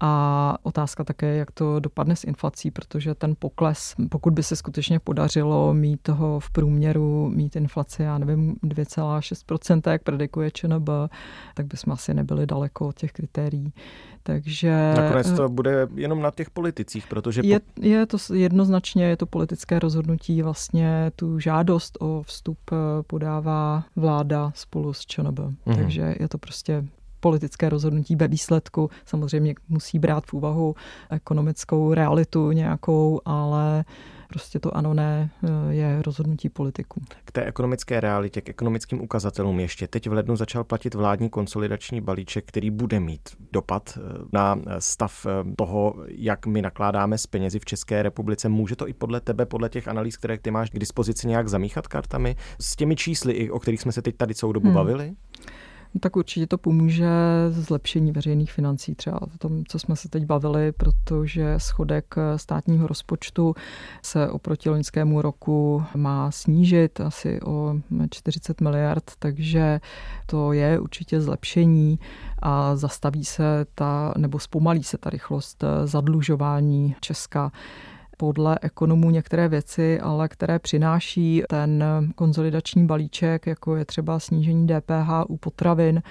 A 0.00 0.56
otázka 0.62 1.04
také, 1.04 1.36
jak 1.36 1.50
to 1.50 1.80
dopadne 1.80 2.16
s 2.16 2.24
inflací, 2.24 2.70
protože 2.70 3.14
ten 3.14 3.34
pokles, 3.38 3.94
pokud 4.08 4.32
by 4.32 4.42
se 4.42 4.56
skutečně 4.56 4.98
podařilo 4.98 5.74
mít 5.74 6.00
toho 6.02 6.40
v 6.40 6.50
průměru, 6.50 7.30
mít 7.34 7.56
inflaci, 7.56 8.02
já 8.02 8.18
nevím, 8.18 8.56
2,6%, 8.64 9.90
jak 9.90 10.02
predikuje 10.02 10.50
ČNB, 10.50 10.88
tak 11.54 11.66
bychom 11.66 11.92
asi 11.92 12.14
nebyli 12.14 12.46
daleko 12.46 12.88
od 12.88 12.96
těch 12.96 13.12
kritérií. 13.12 13.72
Takže... 14.22 14.94
Nakonec 14.96 15.32
to 15.32 15.48
bude 15.48 15.88
jenom 15.94 16.22
na 16.22 16.30
těch 16.30 16.50
politicích, 16.50 17.06
protože... 17.06 17.40
Je, 17.44 17.60
je 17.80 18.06
to 18.06 18.16
jednoznačně, 18.34 19.04
je 19.04 19.16
to 19.16 19.26
politické 19.26 19.78
rozhodnutí, 19.78 20.42
vlastně 20.42 21.12
tu 21.16 21.38
žádost 21.38 21.98
o 22.00 22.22
vstup 22.22 22.58
eh, 22.72 22.76
podává 23.02 23.84
vláda 23.96 24.52
spolu 24.54 24.92
s 24.92 25.06
ČNB. 25.06 25.38
Mm-hmm. 25.38 25.76
Takže 25.76 26.14
je 26.20 26.28
to 26.28 26.38
prostě 26.38 26.84
politické 27.20 27.68
rozhodnutí 27.68 28.16
ve 28.16 28.28
výsledku. 28.28 28.90
Samozřejmě 29.04 29.54
musí 29.68 29.98
brát 29.98 30.26
v 30.26 30.32
úvahu 30.32 30.74
ekonomickou 31.10 31.94
realitu 31.94 32.52
nějakou, 32.52 33.20
ale 33.24 33.84
prostě 34.28 34.58
to 34.58 34.76
ano, 34.76 34.94
ne, 34.94 35.30
je 35.70 36.02
rozhodnutí 36.02 36.48
politiků. 36.48 37.02
K 37.24 37.32
té 37.32 37.44
ekonomické 37.44 38.00
realitě, 38.00 38.40
k 38.40 38.48
ekonomickým 38.48 39.00
ukazatelům 39.00 39.60
ještě. 39.60 39.88
Teď 39.88 40.08
v 40.08 40.12
lednu 40.12 40.36
začal 40.36 40.64
platit 40.64 40.94
vládní 40.94 41.30
konsolidační 41.30 42.00
balíček, 42.00 42.44
který 42.46 42.70
bude 42.70 43.00
mít 43.00 43.20
dopad 43.52 43.98
eh, 43.98 44.00
na 44.32 44.56
stav 44.78 45.26
eh, 45.26 45.54
toho, 45.56 45.94
jak 46.08 46.46
my 46.46 46.62
nakládáme 46.62 47.18
s 47.18 47.26
penězi 47.26 47.58
v 47.58 47.64
České 47.64 48.02
republice. 48.02 48.48
Může 48.48 48.76
to 48.76 48.88
i 48.88 48.92
podle 48.92 49.20
tebe, 49.20 49.46
podle 49.46 49.68
těch 49.68 49.88
analýz, 49.88 50.16
které 50.16 50.38
ty 50.38 50.50
máš 50.50 50.70
k 50.70 50.78
dispozici, 50.78 51.28
nějak 51.28 51.48
zamíchat 51.48 51.86
kartami 51.88 52.36
s 52.60 52.76
těmi 52.76 52.96
čísly, 52.96 53.50
o 53.50 53.58
kterých 53.58 53.80
jsme 53.80 53.92
se 53.92 54.02
teď 54.02 54.16
tady 54.16 54.34
celou 54.34 54.52
dobu 54.52 54.66
hmm. 54.66 54.74
bavili? 54.74 55.14
Tak 56.00 56.16
určitě 56.16 56.46
to 56.46 56.58
pomůže 56.58 57.08
zlepšení 57.50 58.12
veřejných 58.12 58.52
financí, 58.52 58.94
třeba 58.94 59.22
o 59.22 59.38
tom, 59.38 59.64
co 59.68 59.78
jsme 59.78 59.96
se 59.96 60.08
teď 60.08 60.24
bavili, 60.24 60.72
protože 60.72 61.54
schodek 61.58 62.14
státního 62.36 62.86
rozpočtu 62.86 63.54
se 64.02 64.30
oproti 64.30 64.70
loňskému 64.70 65.22
roku 65.22 65.84
má 65.94 66.30
snížit 66.30 67.00
asi 67.00 67.40
o 67.42 67.74
40 68.10 68.60
miliard, 68.60 69.04
takže 69.18 69.80
to 70.26 70.52
je 70.52 70.80
určitě 70.80 71.20
zlepšení 71.20 71.98
a 72.42 72.76
zastaví 72.76 73.24
se 73.24 73.66
ta, 73.74 74.14
nebo 74.16 74.38
zpomalí 74.38 74.82
se 74.82 74.98
ta 74.98 75.10
rychlost 75.10 75.64
zadlužování 75.84 76.94
Česka 77.00 77.52
podle 78.16 78.58
ekonomů 78.62 79.10
některé 79.10 79.48
věci, 79.48 80.00
ale 80.00 80.28
které 80.28 80.58
přináší 80.58 81.42
ten 81.48 81.84
konzolidační 82.14 82.86
balíček, 82.86 83.46
jako 83.46 83.76
je 83.76 83.84
třeba 83.84 84.18
snížení 84.18 84.66
DPH 84.66 85.10
u 85.28 85.36
potravin, 85.36 86.02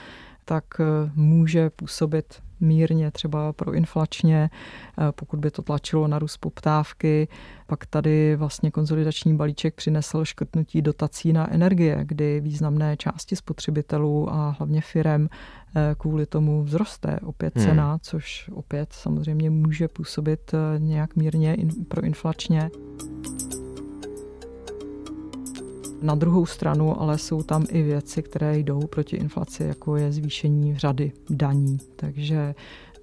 tak 0.45 0.63
eh, 0.79 1.11
může 1.15 1.69
působit 1.69 2.44
mírně 2.59 3.11
třeba 3.11 3.53
proinflačně, 3.53 4.49
eh, 4.49 5.11
pokud 5.11 5.39
by 5.39 5.51
to 5.51 5.61
tlačilo 5.61 6.07
na 6.07 6.19
růst 6.19 6.37
poptávky. 6.37 7.27
Pak 7.67 7.85
tady 7.85 8.35
vlastně 8.35 8.71
konzolidační 8.71 9.37
balíček 9.37 9.75
přinesl 9.75 10.25
škrtnutí 10.25 10.81
dotací 10.81 11.33
na 11.33 11.53
energie, 11.53 11.99
kdy 12.03 12.41
významné 12.41 12.97
části 12.97 13.35
spotřebitelů 13.35 14.33
a 14.33 14.55
hlavně 14.59 14.81
firem 14.81 15.29
eh, 15.75 15.95
kvůli 15.97 16.25
tomu 16.25 16.63
vzroste 16.63 17.19
opět 17.19 17.55
hmm. 17.55 17.65
cena, 17.65 17.89
hmm. 17.89 17.99
což 18.01 18.49
opět 18.53 18.93
samozřejmě 18.93 19.49
může 19.49 19.87
působit 19.87 20.51
eh, 20.53 20.79
nějak 20.79 21.15
mírně 21.15 21.57
proinflačně. 21.87 22.69
Na 26.01 26.15
druhou 26.15 26.45
stranu 26.45 27.01
ale 27.01 27.17
jsou 27.17 27.43
tam 27.43 27.65
i 27.69 27.81
věci, 27.81 28.23
které 28.23 28.59
jdou 28.59 28.87
proti 28.87 29.15
inflaci, 29.15 29.63
jako 29.63 29.95
je 29.95 30.11
zvýšení 30.11 30.77
řady 30.77 31.11
daní. 31.29 31.77
Takže 31.95 32.55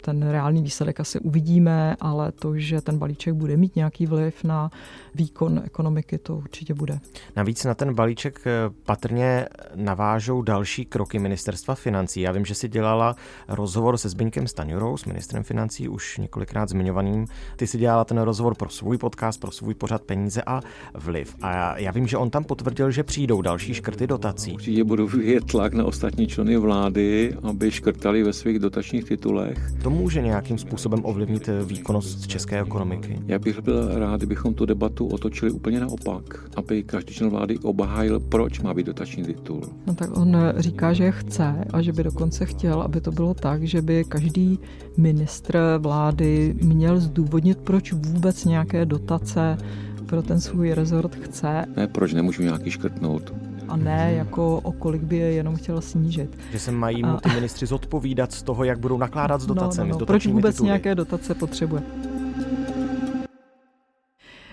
ten 0.02 0.28
reálný 0.28 0.62
výsledek 0.62 1.00
asi 1.00 1.20
uvidíme, 1.20 1.96
ale 2.00 2.32
to, 2.32 2.58
že 2.58 2.80
ten 2.80 2.98
balíček 2.98 3.34
bude 3.34 3.56
mít 3.56 3.76
nějaký 3.76 4.06
vliv 4.06 4.44
na 4.44 4.70
výkon 5.14 5.62
ekonomiky, 5.64 6.18
to 6.18 6.36
určitě 6.36 6.74
bude. 6.74 7.00
Navíc 7.36 7.64
na 7.64 7.74
ten 7.74 7.94
balíček 7.94 8.40
eh, 8.46 8.50
patrně 8.86 9.46
navážou 9.74 10.42
další 10.42 10.84
kroky 10.84 11.18
ministerstva 11.18 11.74
financí. 11.74 12.20
Já 12.20 12.32
vím, 12.32 12.44
že 12.44 12.54
si 12.54 12.68
dělala 12.68 13.16
rozhovor 13.48 13.96
se 13.96 14.08
Zbyňkem 14.08 14.46
Staňurou, 14.46 14.96
s 14.96 15.04
ministrem 15.04 15.42
financí, 15.42 15.88
už 15.88 16.18
několikrát 16.18 16.68
zmiňovaným. 16.68 17.26
Ty 17.56 17.66
si 17.66 17.78
dělala 17.78 18.04
ten 18.04 18.18
rozhovor 18.18 18.54
pro 18.54 18.68
svůj 18.68 18.98
podcast, 18.98 19.40
pro 19.40 19.50
svůj 19.50 19.74
pořad 19.74 20.02
peníze 20.02 20.42
a 20.46 20.60
vliv. 20.94 21.36
A 21.42 21.52
já, 21.52 21.78
já 21.78 21.90
vím, 21.90 22.06
že 22.06 22.16
on 22.16 22.30
tam 22.30 22.44
potvrdil, 22.44 22.90
že 22.90 23.02
přijdou 23.02 23.42
další 23.42 23.74
škrty 23.74 24.06
dotací. 24.06 24.52
Určitě 24.52 24.84
budou 24.84 25.06
vyvíjet 25.06 25.44
tlak 25.44 25.74
na 25.74 25.84
ostatní 25.84 26.26
členy 26.26 26.56
vlády, 26.56 27.36
aby 27.42 27.70
škrtali 27.70 28.22
ve 28.22 28.32
svých 28.32 28.58
dotačních 28.58 29.04
titulech. 29.04 29.58
To 29.82 29.90
může 29.92 30.22
nějakým 30.22 30.58
způsobem 30.58 31.00
ovlivnit 31.04 31.48
eh, 31.48 31.64
výkonnost 31.64 32.26
české 32.26 32.60
ekonomiky? 32.60 33.18
Já 33.26 33.38
bych 33.38 33.60
byl 33.60 33.98
rád, 33.98 34.16
kdybychom 34.16 34.54
tu 34.54 34.66
debatu 34.66 35.06
otočili 35.06 35.50
úplně 35.50 35.80
naopak, 35.80 36.24
aby 36.56 36.82
každý 36.82 37.14
člen 37.14 37.30
vlády 37.30 37.58
obhájil, 37.58 38.20
proč 38.20 38.60
má 38.60 38.74
být 38.74 38.86
dotační 38.86 39.24
titul. 39.24 39.62
No 39.86 39.94
tak 39.94 40.16
on 40.16 40.36
eh, 40.36 40.52
říká, 40.56 40.92
že 40.92 41.10
chce 41.10 41.64
a 41.72 41.82
že 41.82 41.92
by 41.92 42.02
dokonce 42.04 42.46
chtěl, 42.46 42.82
aby 42.82 43.00
to 43.00 43.12
bylo 43.12 43.34
tak, 43.34 43.62
že 43.62 43.82
by 43.82 44.04
každý 44.04 44.58
ministr 44.96 45.58
vlády 45.78 46.54
měl 46.62 47.00
zdůvodnit, 47.00 47.58
proč 47.58 47.92
vůbec 47.92 48.44
nějaké 48.44 48.86
dotace 48.86 49.58
pro 50.06 50.22
ten 50.22 50.40
svůj 50.40 50.72
rezort 50.72 51.14
chce. 51.14 51.64
Ne, 51.76 51.86
proč 51.86 52.12
nemůžu 52.12 52.42
nějaký 52.42 52.70
škrtnout? 52.70 53.34
A 53.72 53.76
ne 53.76 54.12
jako 54.16 54.60
o 54.62 54.72
kolik 54.72 55.02
by 55.02 55.16
je 55.16 55.32
jenom 55.32 55.56
chtěl 55.56 55.80
snížit. 55.80 56.38
Že 56.52 56.58
se 56.58 56.72
mají 56.72 57.02
mu 57.02 57.16
ty 57.16 57.28
ministři 57.28 57.66
zodpovídat 57.66 58.32
z 58.32 58.42
toho, 58.42 58.64
jak 58.64 58.78
budou 58.78 58.98
nakládat 58.98 59.40
s 59.40 59.46
dotacemi. 59.46 59.88
No, 59.88 59.94
no, 59.94 60.00
no. 60.00 60.06
Proč 60.06 60.26
vůbec 60.26 60.54
tituly. 60.54 60.66
nějaké 60.66 60.94
dotace 60.94 61.34
potřebuje? 61.34 61.82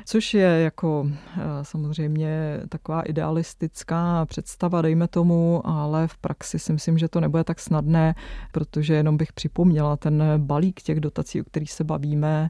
Což 0.09 0.33
je 0.33 0.61
jako 0.61 1.07
eh, 1.09 1.39
samozřejmě 1.61 2.59
taková 2.69 3.01
idealistická 3.01 4.25
představa, 4.25 4.81
dejme 4.81 5.07
tomu, 5.07 5.61
ale 5.67 6.07
v 6.07 6.17
praxi 6.17 6.59
si 6.59 6.73
myslím, 6.73 6.97
že 6.97 7.07
to 7.07 7.19
nebude 7.19 7.43
tak 7.43 7.59
snadné, 7.59 8.15
protože 8.51 8.93
jenom 8.93 9.17
bych 9.17 9.33
připomněla 9.33 9.97
ten 9.97 10.23
balík 10.37 10.81
těch 10.81 10.99
dotací, 10.99 11.41
o 11.41 11.43
kterých 11.43 11.71
se 11.71 11.83
bavíme, 11.83 12.49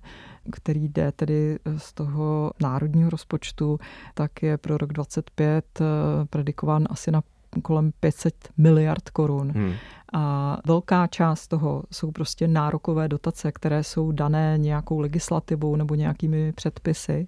který 0.52 0.88
jde 0.90 1.12
tedy 1.12 1.60
z 1.78 1.94
toho 1.94 2.52
národního 2.62 3.10
rozpočtu, 3.10 3.80
tak 4.14 4.44
je 4.44 4.58
pro 4.58 4.78
rok 4.78 4.94
25 4.94 5.66
eh, 5.82 5.86
predikován 6.30 6.88
asi 6.90 7.12
na 7.12 7.22
kolem 7.62 7.92
500 8.00 8.50
miliard 8.58 9.10
korun. 9.10 9.52
Hmm. 9.52 9.74
A 10.14 10.58
velká 10.68 11.08
část 11.08 11.48
toho 11.48 11.84
jsou 11.92 12.12
prostě 12.12 12.48
nárokové 12.48 13.08
dotace, 13.08 13.52
které 13.52 13.84
jsou 13.84 14.12
dané 14.12 14.58
nějakou 14.58 15.00
legislativou 15.00 15.76
nebo 15.76 15.96
nějakými 15.96 16.52
předpisy. 16.52 17.28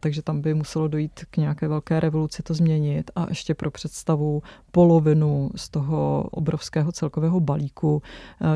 Takže 0.00 0.22
tam 0.22 0.40
by 0.40 0.54
muselo 0.54 0.88
dojít 0.88 1.20
k 1.30 1.36
nějaké 1.36 1.68
velké 1.68 2.00
revoluci 2.00 2.42
to 2.42 2.54
změnit. 2.54 3.10
A 3.16 3.26
ještě 3.28 3.54
pro 3.54 3.70
představu 3.70 4.42
polovinu 4.70 5.50
z 5.56 5.68
toho 5.68 6.28
obrovského 6.30 6.92
celkového 6.92 7.40
balíku 7.40 8.02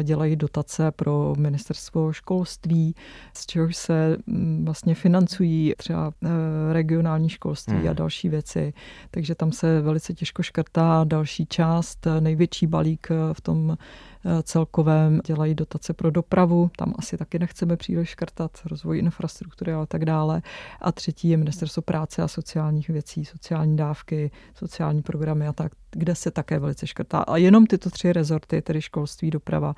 eh, 0.00 0.04
dělají 0.04 0.36
dotace 0.36 0.90
pro 0.90 1.34
ministerstvo 1.38 2.12
školství, 2.12 2.94
z 3.34 3.46
čehož 3.46 3.76
se 3.76 4.16
mm, 4.26 4.64
vlastně 4.64 4.94
financují 4.94 5.74
třeba 5.76 6.12
eh, 6.24 6.28
regionální 6.72 7.28
školství 7.28 7.76
hmm. 7.76 7.88
a 7.88 7.92
další 7.92 8.28
věci. 8.28 8.72
Takže 9.10 9.34
tam 9.34 9.52
se 9.52 9.80
velice 9.80 10.14
těžko 10.14 10.42
škrtá 10.42 11.04
další 11.04 11.46
část. 11.46 12.06
Největší 12.20 12.66
balík 12.66 13.08
eh, 13.10 13.34
v 13.34 13.40
tom 13.40 13.55
tom 13.56 13.76
eh, 14.24 14.42
celkovém 14.42 15.20
dělají 15.26 15.54
dotace 15.54 15.92
pro 15.92 16.10
dopravu, 16.10 16.70
tam 16.76 16.94
asi 16.98 17.16
taky 17.16 17.38
nechceme 17.38 17.76
příliš 17.76 18.08
škrtat, 18.08 18.50
rozvoj 18.64 18.98
infrastruktury 18.98 19.72
a 19.72 19.86
tak 19.86 20.04
dále. 20.04 20.42
A 20.80 20.92
třetí 20.92 21.28
je 21.28 21.36
ministerstvo 21.36 21.82
práce 21.82 22.22
a 22.22 22.28
sociálních 22.28 22.88
věcí, 22.88 23.24
sociální 23.24 23.76
dávky, 23.76 24.30
sociální 24.54 25.02
programy 25.02 25.48
a 25.48 25.52
tak, 25.52 25.72
kde 25.90 26.14
se 26.14 26.30
také 26.30 26.58
velice 26.58 26.86
škrtá. 26.86 27.18
A 27.18 27.36
jenom 27.36 27.66
tyto 27.66 27.90
tři 27.90 28.12
rezorty, 28.12 28.62
tedy 28.62 28.82
školství, 28.82 29.30
doprava 29.30 29.74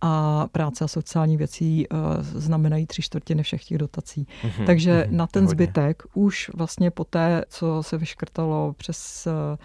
a 0.00 0.46
práce 0.52 0.84
a 0.84 0.88
sociální 0.88 1.36
věcí, 1.36 1.86
eh, 1.90 1.96
znamenají 2.22 2.86
tři 2.86 3.02
čtvrtiny 3.02 3.42
všech 3.42 3.64
těch 3.64 3.78
dotací. 3.78 4.26
Mm-hmm, 4.42 4.66
Takže 4.66 4.92
mm-hmm, 4.92 5.16
na 5.16 5.26
ten 5.26 5.48
zbytek 5.48 6.02
už 6.14 6.50
vlastně 6.54 6.90
po 6.90 7.04
té, 7.04 7.44
co 7.48 7.82
se 7.82 7.98
vyškrtalo 7.98 8.72
přes 8.72 9.26
eh, 9.26 9.58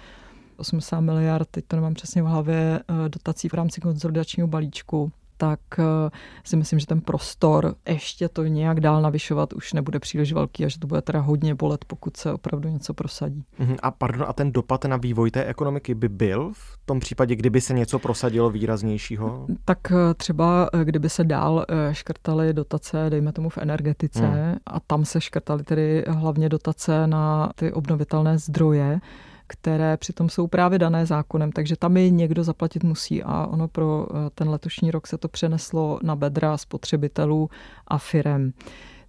80 0.58 1.00
miliard, 1.00 1.48
teď 1.52 1.66
to 1.68 1.76
nemám 1.76 1.94
přesně 1.94 2.24
v 2.24 2.26
hlavě, 2.26 2.80
eh, 2.80 3.10
dotací 3.10 3.50
v 3.50 3.54
rámci 3.54 3.82
konsolidačního 3.82 4.48
balíčku, 4.48 5.12
tak 5.38 5.60
eh, 5.80 6.10
si 6.44 6.56
myslím, 6.56 6.80
že 6.80 6.88
ten 6.88 7.02
prostor 7.02 7.76
ještě 7.90 8.30
to 8.30 8.44
nějak 8.44 8.80
dál 8.80 9.02
navyšovat 9.02 9.54
už 9.54 9.74
nebude 9.74 10.00
příliš 10.00 10.34
velký 10.34 10.66
a 10.66 10.68
že 10.68 10.80
to 10.80 10.88
bude 10.88 11.02
teda 11.02 11.20
hodně 11.20 11.56
bolet, 11.56 11.86
pokud 11.86 12.18
se 12.18 12.34
opravdu 12.34 12.70
něco 12.70 12.94
prosadí. 12.94 13.44
Mhm, 13.60 13.76
a 13.82 13.92
pardon, 13.92 14.26
a 14.30 14.34
ten 14.34 14.52
dopad 14.52 14.86
na 14.86 14.98
vývoj 14.98 15.32
té 15.32 15.46
ekonomiky 15.46 15.96
by 15.96 16.10
byl 16.10 16.52
v 16.54 16.80
tom 16.86 17.00
případě, 17.00 17.36
kdyby 17.36 17.62
se 17.62 17.74
něco 17.74 18.00
prosadilo 18.00 18.50
výraznějšího? 18.50 19.48
Tak 19.66 19.92
eh, 19.92 20.14
třeba 20.14 20.70
kdyby 20.84 21.10
se 21.10 21.24
dál 21.24 21.66
škrtaly 21.92 22.54
dotace, 22.54 23.06
dejme 23.10 23.32
tomu 23.32 23.50
v 23.50 23.58
energetice, 23.58 24.28
hmm. 24.28 24.56
a 24.66 24.80
tam 24.80 25.06
se 25.06 25.22
škrtaly 25.22 25.64
tedy 25.64 26.04
hlavně 26.08 26.50
dotace 26.50 27.08
na 27.08 27.50
ty 27.56 27.74
obnovitelné 27.74 28.38
zdroje, 28.38 29.00
které 29.48 29.98
přitom 29.98 30.30
jsou 30.30 30.48
právě 30.48 30.80
dané 30.80 31.06
zákonem, 31.06 31.52
takže 31.52 31.76
tam 31.76 31.98
je 31.98 32.10
někdo 32.10 32.44
zaplatit 32.44 32.84
musí 32.84 33.24
a 33.24 33.46
ono 33.46 33.68
pro 33.68 34.08
eh, 34.10 34.30
ten 34.36 34.50
letošní 34.50 34.92
rok 34.92 35.08
se 35.08 35.18
to 35.18 35.28
přeneslo 35.28 36.00
na 36.04 36.16
bedra 36.16 36.58
spotřebitelů 36.58 37.50
a 37.88 37.98
firem. 37.98 38.54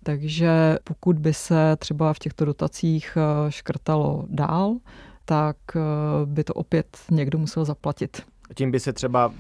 Takže 0.03 0.79
pokud 0.85 1.19
by 1.19 1.35
se 1.35 1.77
třeba 1.77 2.13
v 2.13 2.19
těchto 2.19 2.45
dotacích 2.45 3.17
eh, 3.17 3.51
škrtalo 3.53 4.25
dál, 4.29 4.77
tak 5.25 5.57
eh, 5.77 5.81
by 6.25 6.45
to 6.45 6.55
opět 6.55 6.99
někdo 7.11 7.39
musel 7.39 7.65
zaplatit. 7.65 8.23
Tím 8.55 8.71
by 8.71 8.81
se 8.81 8.93
třeba 8.93 9.33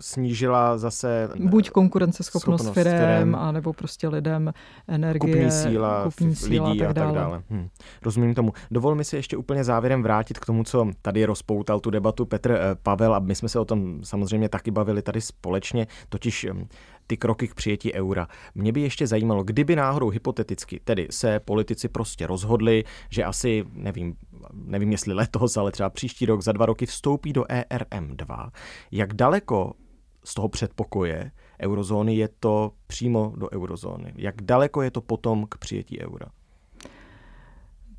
snížila 0.00 0.78
zase... 0.78 1.28
Buď 1.38 1.70
konkurenceschopnost 1.70 2.72
firm, 2.72 3.34
anebo 3.34 3.72
prostě 3.72 4.08
lidem 4.08 4.52
energie, 4.88 5.34
kupní 5.34 5.50
síla, 5.50 6.04
kupní 6.04 6.36
síla 6.36 6.68
lidí 6.68 6.84
a 6.84 6.86
tak 6.86 6.96
dále. 6.96 7.10
A 7.10 7.12
tak 7.12 7.22
dále. 7.22 7.42
Hm. 7.50 7.68
Rozumím 8.02 8.34
tomu. 8.34 8.52
Dovol 8.70 8.94
mi 8.94 9.04
se 9.04 9.16
ještě 9.16 9.36
úplně 9.36 9.64
závěrem 9.64 10.02
vrátit 10.02 10.38
k 10.38 10.46
tomu, 10.46 10.64
co 10.64 10.90
tady 11.02 11.24
rozpoutal 11.24 11.80
tu 11.80 11.90
debatu 11.90 12.26
Petr 12.26 12.52
eh, 12.52 12.74
Pavel 12.82 13.14
a 13.14 13.18
my 13.18 13.34
jsme 13.34 13.48
se 13.48 13.58
o 13.58 13.64
tom 13.64 14.04
samozřejmě 14.04 14.48
taky 14.48 14.70
bavili 14.70 15.02
tady 15.02 15.20
společně, 15.20 15.86
totiž 16.08 16.46
hm, 16.52 16.68
ty 17.06 17.16
kroky 17.16 17.48
k 17.48 17.54
přijetí 17.54 17.94
eura. 17.94 18.28
Mě 18.54 18.72
by 18.72 18.80
ještě 18.80 19.06
zajímalo, 19.06 19.44
kdyby 19.44 19.76
náhodou 19.76 20.08
hypoteticky, 20.08 20.80
tedy 20.84 21.08
se 21.10 21.40
politici 21.40 21.88
prostě 21.88 22.26
rozhodli, 22.26 22.84
že 23.10 23.24
asi, 23.24 23.64
nevím, 23.72 24.14
nevím 24.52 24.92
jestli 24.92 25.14
letos, 25.14 25.56
ale 25.56 25.72
třeba 25.72 25.90
příští 25.90 26.26
rok, 26.26 26.42
za 26.42 26.52
dva 26.52 26.66
roky 26.66 26.86
vstoupí 26.86 27.32
do 27.32 27.42
ERM2, 27.42 28.50
jak 28.90 29.14
daleko 29.14 29.72
z 30.28 30.34
toho 30.34 30.48
předpokoje 30.48 31.30
eurozóny 31.62 32.14
je 32.14 32.28
to 32.40 32.72
přímo 32.86 33.32
do 33.36 33.50
eurozóny? 33.50 34.12
Jak 34.16 34.42
daleko 34.42 34.82
je 34.82 34.90
to 34.90 35.00
potom 35.00 35.46
k 35.46 35.58
přijetí 35.58 36.00
eura? 36.00 36.26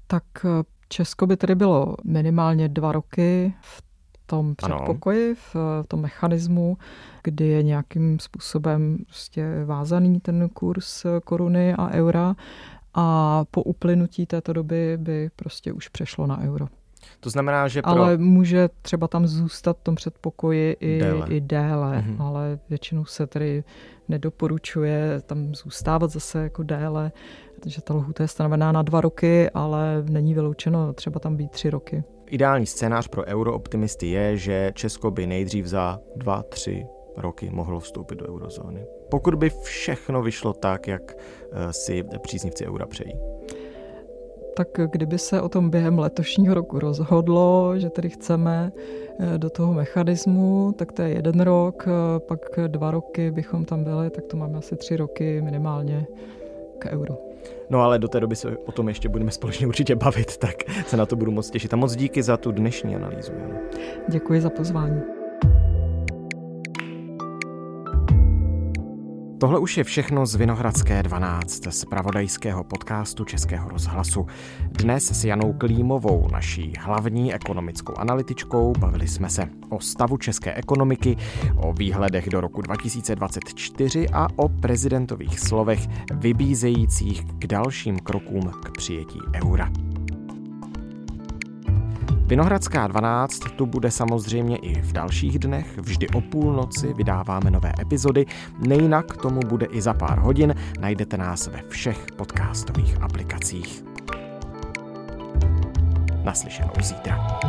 Tak 0.07 0.23
eh, 0.45 0.63
Česko 0.89 1.27
by 1.27 1.37
tedy 1.37 1.55
bylo 1.55 1.95
minimálně 2.03 2.69
dva 2.69 2.91
roky 2.91 3.53
v 3.61 3.83
tom 4.25 4.55
předpokoji, 4.55 5.35
v 5.35 5.55
tom 5.87 6.01
mechanismu, 6.01 6.77
kdy 7.23 7.47
je 7.47 7.63
nějakým 7.63 8.19
způsobem 8.19 8.97
prostě 9.05 9.65
vázaný 9.65 10.19
ten 10.19 10.49
kurz 10.49 11.05
koruny 11.23 11.73
a 11.73 11.89
eura 11.89 12.35
a 12.93 13.45
po 13.51 13.63
uplynutí 13.63 14.25
této 14.25 14.53
doby 14.53 14.97
by 14.97 15.29
prostě 15.35 15.73
už 15.73 15.87
přešlo 15.87 16.27
na 16.27 16.41
euro. 16.41 16.67
To 17.19 17.29
znamená, 17.29 17.67
že 17.67 17.81
pro... 17.81 17.91
Ale 17.91 18.17
může 18.17 18.69
třeba 18.81 19.07
tam 19.07 19.27
zůstat 19.27 19.77
v 19.77 19.83
tom 19.83 19.95
předpokoji 19.95 20.77
i 20.79 20.99
déle, 20.99 21.27
i 21.29 21.41
déle 21.41 21.97
mm-hmm. 21.97 22.21
ale 22.21 22.59
většinou 22.69 23.05
se 23.05 23.27
tedy 23.27 23.63
nedoporučuje 24.07 25.21
tam 25.25 25.55
zůstávat 25.55 26.11
zase 26.11 26.43
jako 26.43 26.63
déle, 26.63 27.11
že 27.65 27.81
ta 27.81 27.93
lhuta 27.93 28.23
je 28.23 28.27
stanovená 28.27 28.71
na 28.71 28.81
dva 28.81 29.01
roky, 29.01 29.49
ale 29.49 30.03
není 30.09 30.33
vyloučeno 30.33 30.93
třeba 30.93 31.19
tam 31.19 31.35
být 31.35 31.51
tři 31.51 31.69
roky. 31.69 32.03
Ideální 32.27 32.65
scénář 32.65 33.07
pro 33.07 33.25
eurooptimisty 33.25 34.07
je, 34.07 34.37
že 34.37 34.71
Česko 34.75 35.11
by 35.11 35.27
nejdřív 35.27 35.65
za 35.65 35.99
dva, 36.15 36.43
tři 36.43 36.85
roky 37.17 37.49
mohlo 37.49 37.79
vstoupit 37.79 38.19
do 38.19 38.27
eurozóny. 38.27 38.85
Pokud 39.11 39.35
by 39.35 39.49
všechno 39.63 40.21
vyšlo 40.21 40.53
tak, 40.53 40.87
jak 40.87 41.01
eh, 41.51 41.73
si 41.73 42.03
příznivci 42.21 42.67
eura 42.67 42.85
přejí 42.85 43.13
tak 44.59 44.91
kdyby 44.91 45.17
se 45.17 45.41
o 45.41 45.49
tom 45.49 45.69
během 45.69 45.99
letošního 45.99 46.53
roku 46.53 46.79
rozhodlo, 46.79 47.73
že 47.77 47.89
tedy 47.89 48.09
chceme 48.09 48.71
eh, 49.19 49.37
do 49.37 49.49
toho 49.49 49.73
mechanismu, 49.73 50.73
tak 50.77 50.91
to 50.91 51.01
je 51.01 51.09
jeden 51.09 51.41
rok, 51.41 51.87
eh, 51.87 52.19
pak 52.19 52.39
dva 52.67 52.91
roky 52.91 53.31
bychom 53.31 53.65
tam 53.65 53.83
byli, 53.83 54.09
tak 54.09 54.25
to 54.25 54.37
máme 54.37 54.57
asi 54.57 54.75
tři 54.75 54.97
roky 54.97 55.41
minimálně 55.41 56.05
k 56.79 56.85
euru. 56.85 57.17
No 57.69 57.81
ale 57.81 57.99
do 57.99 58.07
té 58.07 58.19
doby 58.19 58.35
se 58.35 58.57
o 58.57 58.71
tom 58.71 58.87
ještě 58.87 59.09
budeme 59.09 59.31
společně 59.31 59.67
určitě 59.67 59.95
bavit, 59.95 60.37
tak 60.37 60.55
se 60.87 60.97
na 60.97 61.05
to 61.05 61.15
budu 61.15 61.31
moc 61.31 61.49
těšit. 61.49 61.73
A 61.73 61.77
moc 61.77 61.95
díky 61.95 62.23
za 62.23 62.37
tu 62.37 62.51
dnešní 62.51 62.95
analýzu. 62.95 63.31
Děkuji 64.09 64.41
za 64.41 64.49
pozvání. 64.49 65.18
Tohle 69.39 69.59
už 69.59 69.77
je 69.77 69.83
všechno 69.83 70.25
z 70.25 70.35
Vinohradské 70.35 71.03
12, 71.03 71.67
z 71.69 71.85
pravodajského 71.85 72.63
podcastu 72.63 73.25
Českého 73.25 73.69
rozhlasu. 73.69 74.27
Dnes 74.67 75.11
s 75.11 75.25
Janou 75.25 75.53
Klímovou, 75.53 76.27
naší 76.31 76.73
hlavní 76.79 77.33
ekonomickou 77.33 77.93
analytičkou, 77.97 78.73
bavili 78.79 79.07
jsme 79.07 79.29
se 79.29 79.49
o 79.69 79.79
stavu 79.79 80.17
české 80.17 80.53
ekonomiky, 80.53 81.17
o 81.55 81.73
výhledech 81.73 82.29
do 82.29 82.41
roku 82.41 82.61
2024 82.61 84.09
a 84.13 84.27
o 84.35 84.49
prezidentových 84.49 85.39
slovech 85.39 85.79
vybízejících 86.13 87.23
k 87.23 87.47
dalším 87.47 87.99
krokům 87.99 88.51
k 88.63 88.71
přijetí 88.77 89.19
eura. 89.43 89.88
Vinohradská 92.29 92.87
12 92.87 93.39
tu 93.55 93.65
bude 93.65 93.91
samozřejmě 93.91 94.57
i 94.57 94.81
v 94.81 94.93
dalších 94.93 95.39
dnech, 95.39 95.77
vždy 95.77 96.09
o 96.09 96.21
půlnoci 96.21 96.93
vydáváme 96.93 97.51
nové 97.51 97.73
epizody, 97.81 98.25
nejinak 98.67 99.17
tomu 99.17 99.39
bude 99.39 99.65
i 99.65 99.81
za 99.81 99.93
pár 99.93 100.19
hodin, 100.19 100.55
najdete 100.79 101.17
nás 101.17 101.47
ve 101.47 101.61
všech 101.69 102.05
podcastových 102.15 103.01
aplikacích. 103.01 103.83
Naslyšenou 106.23 106.73
zítra. 106.81 107.39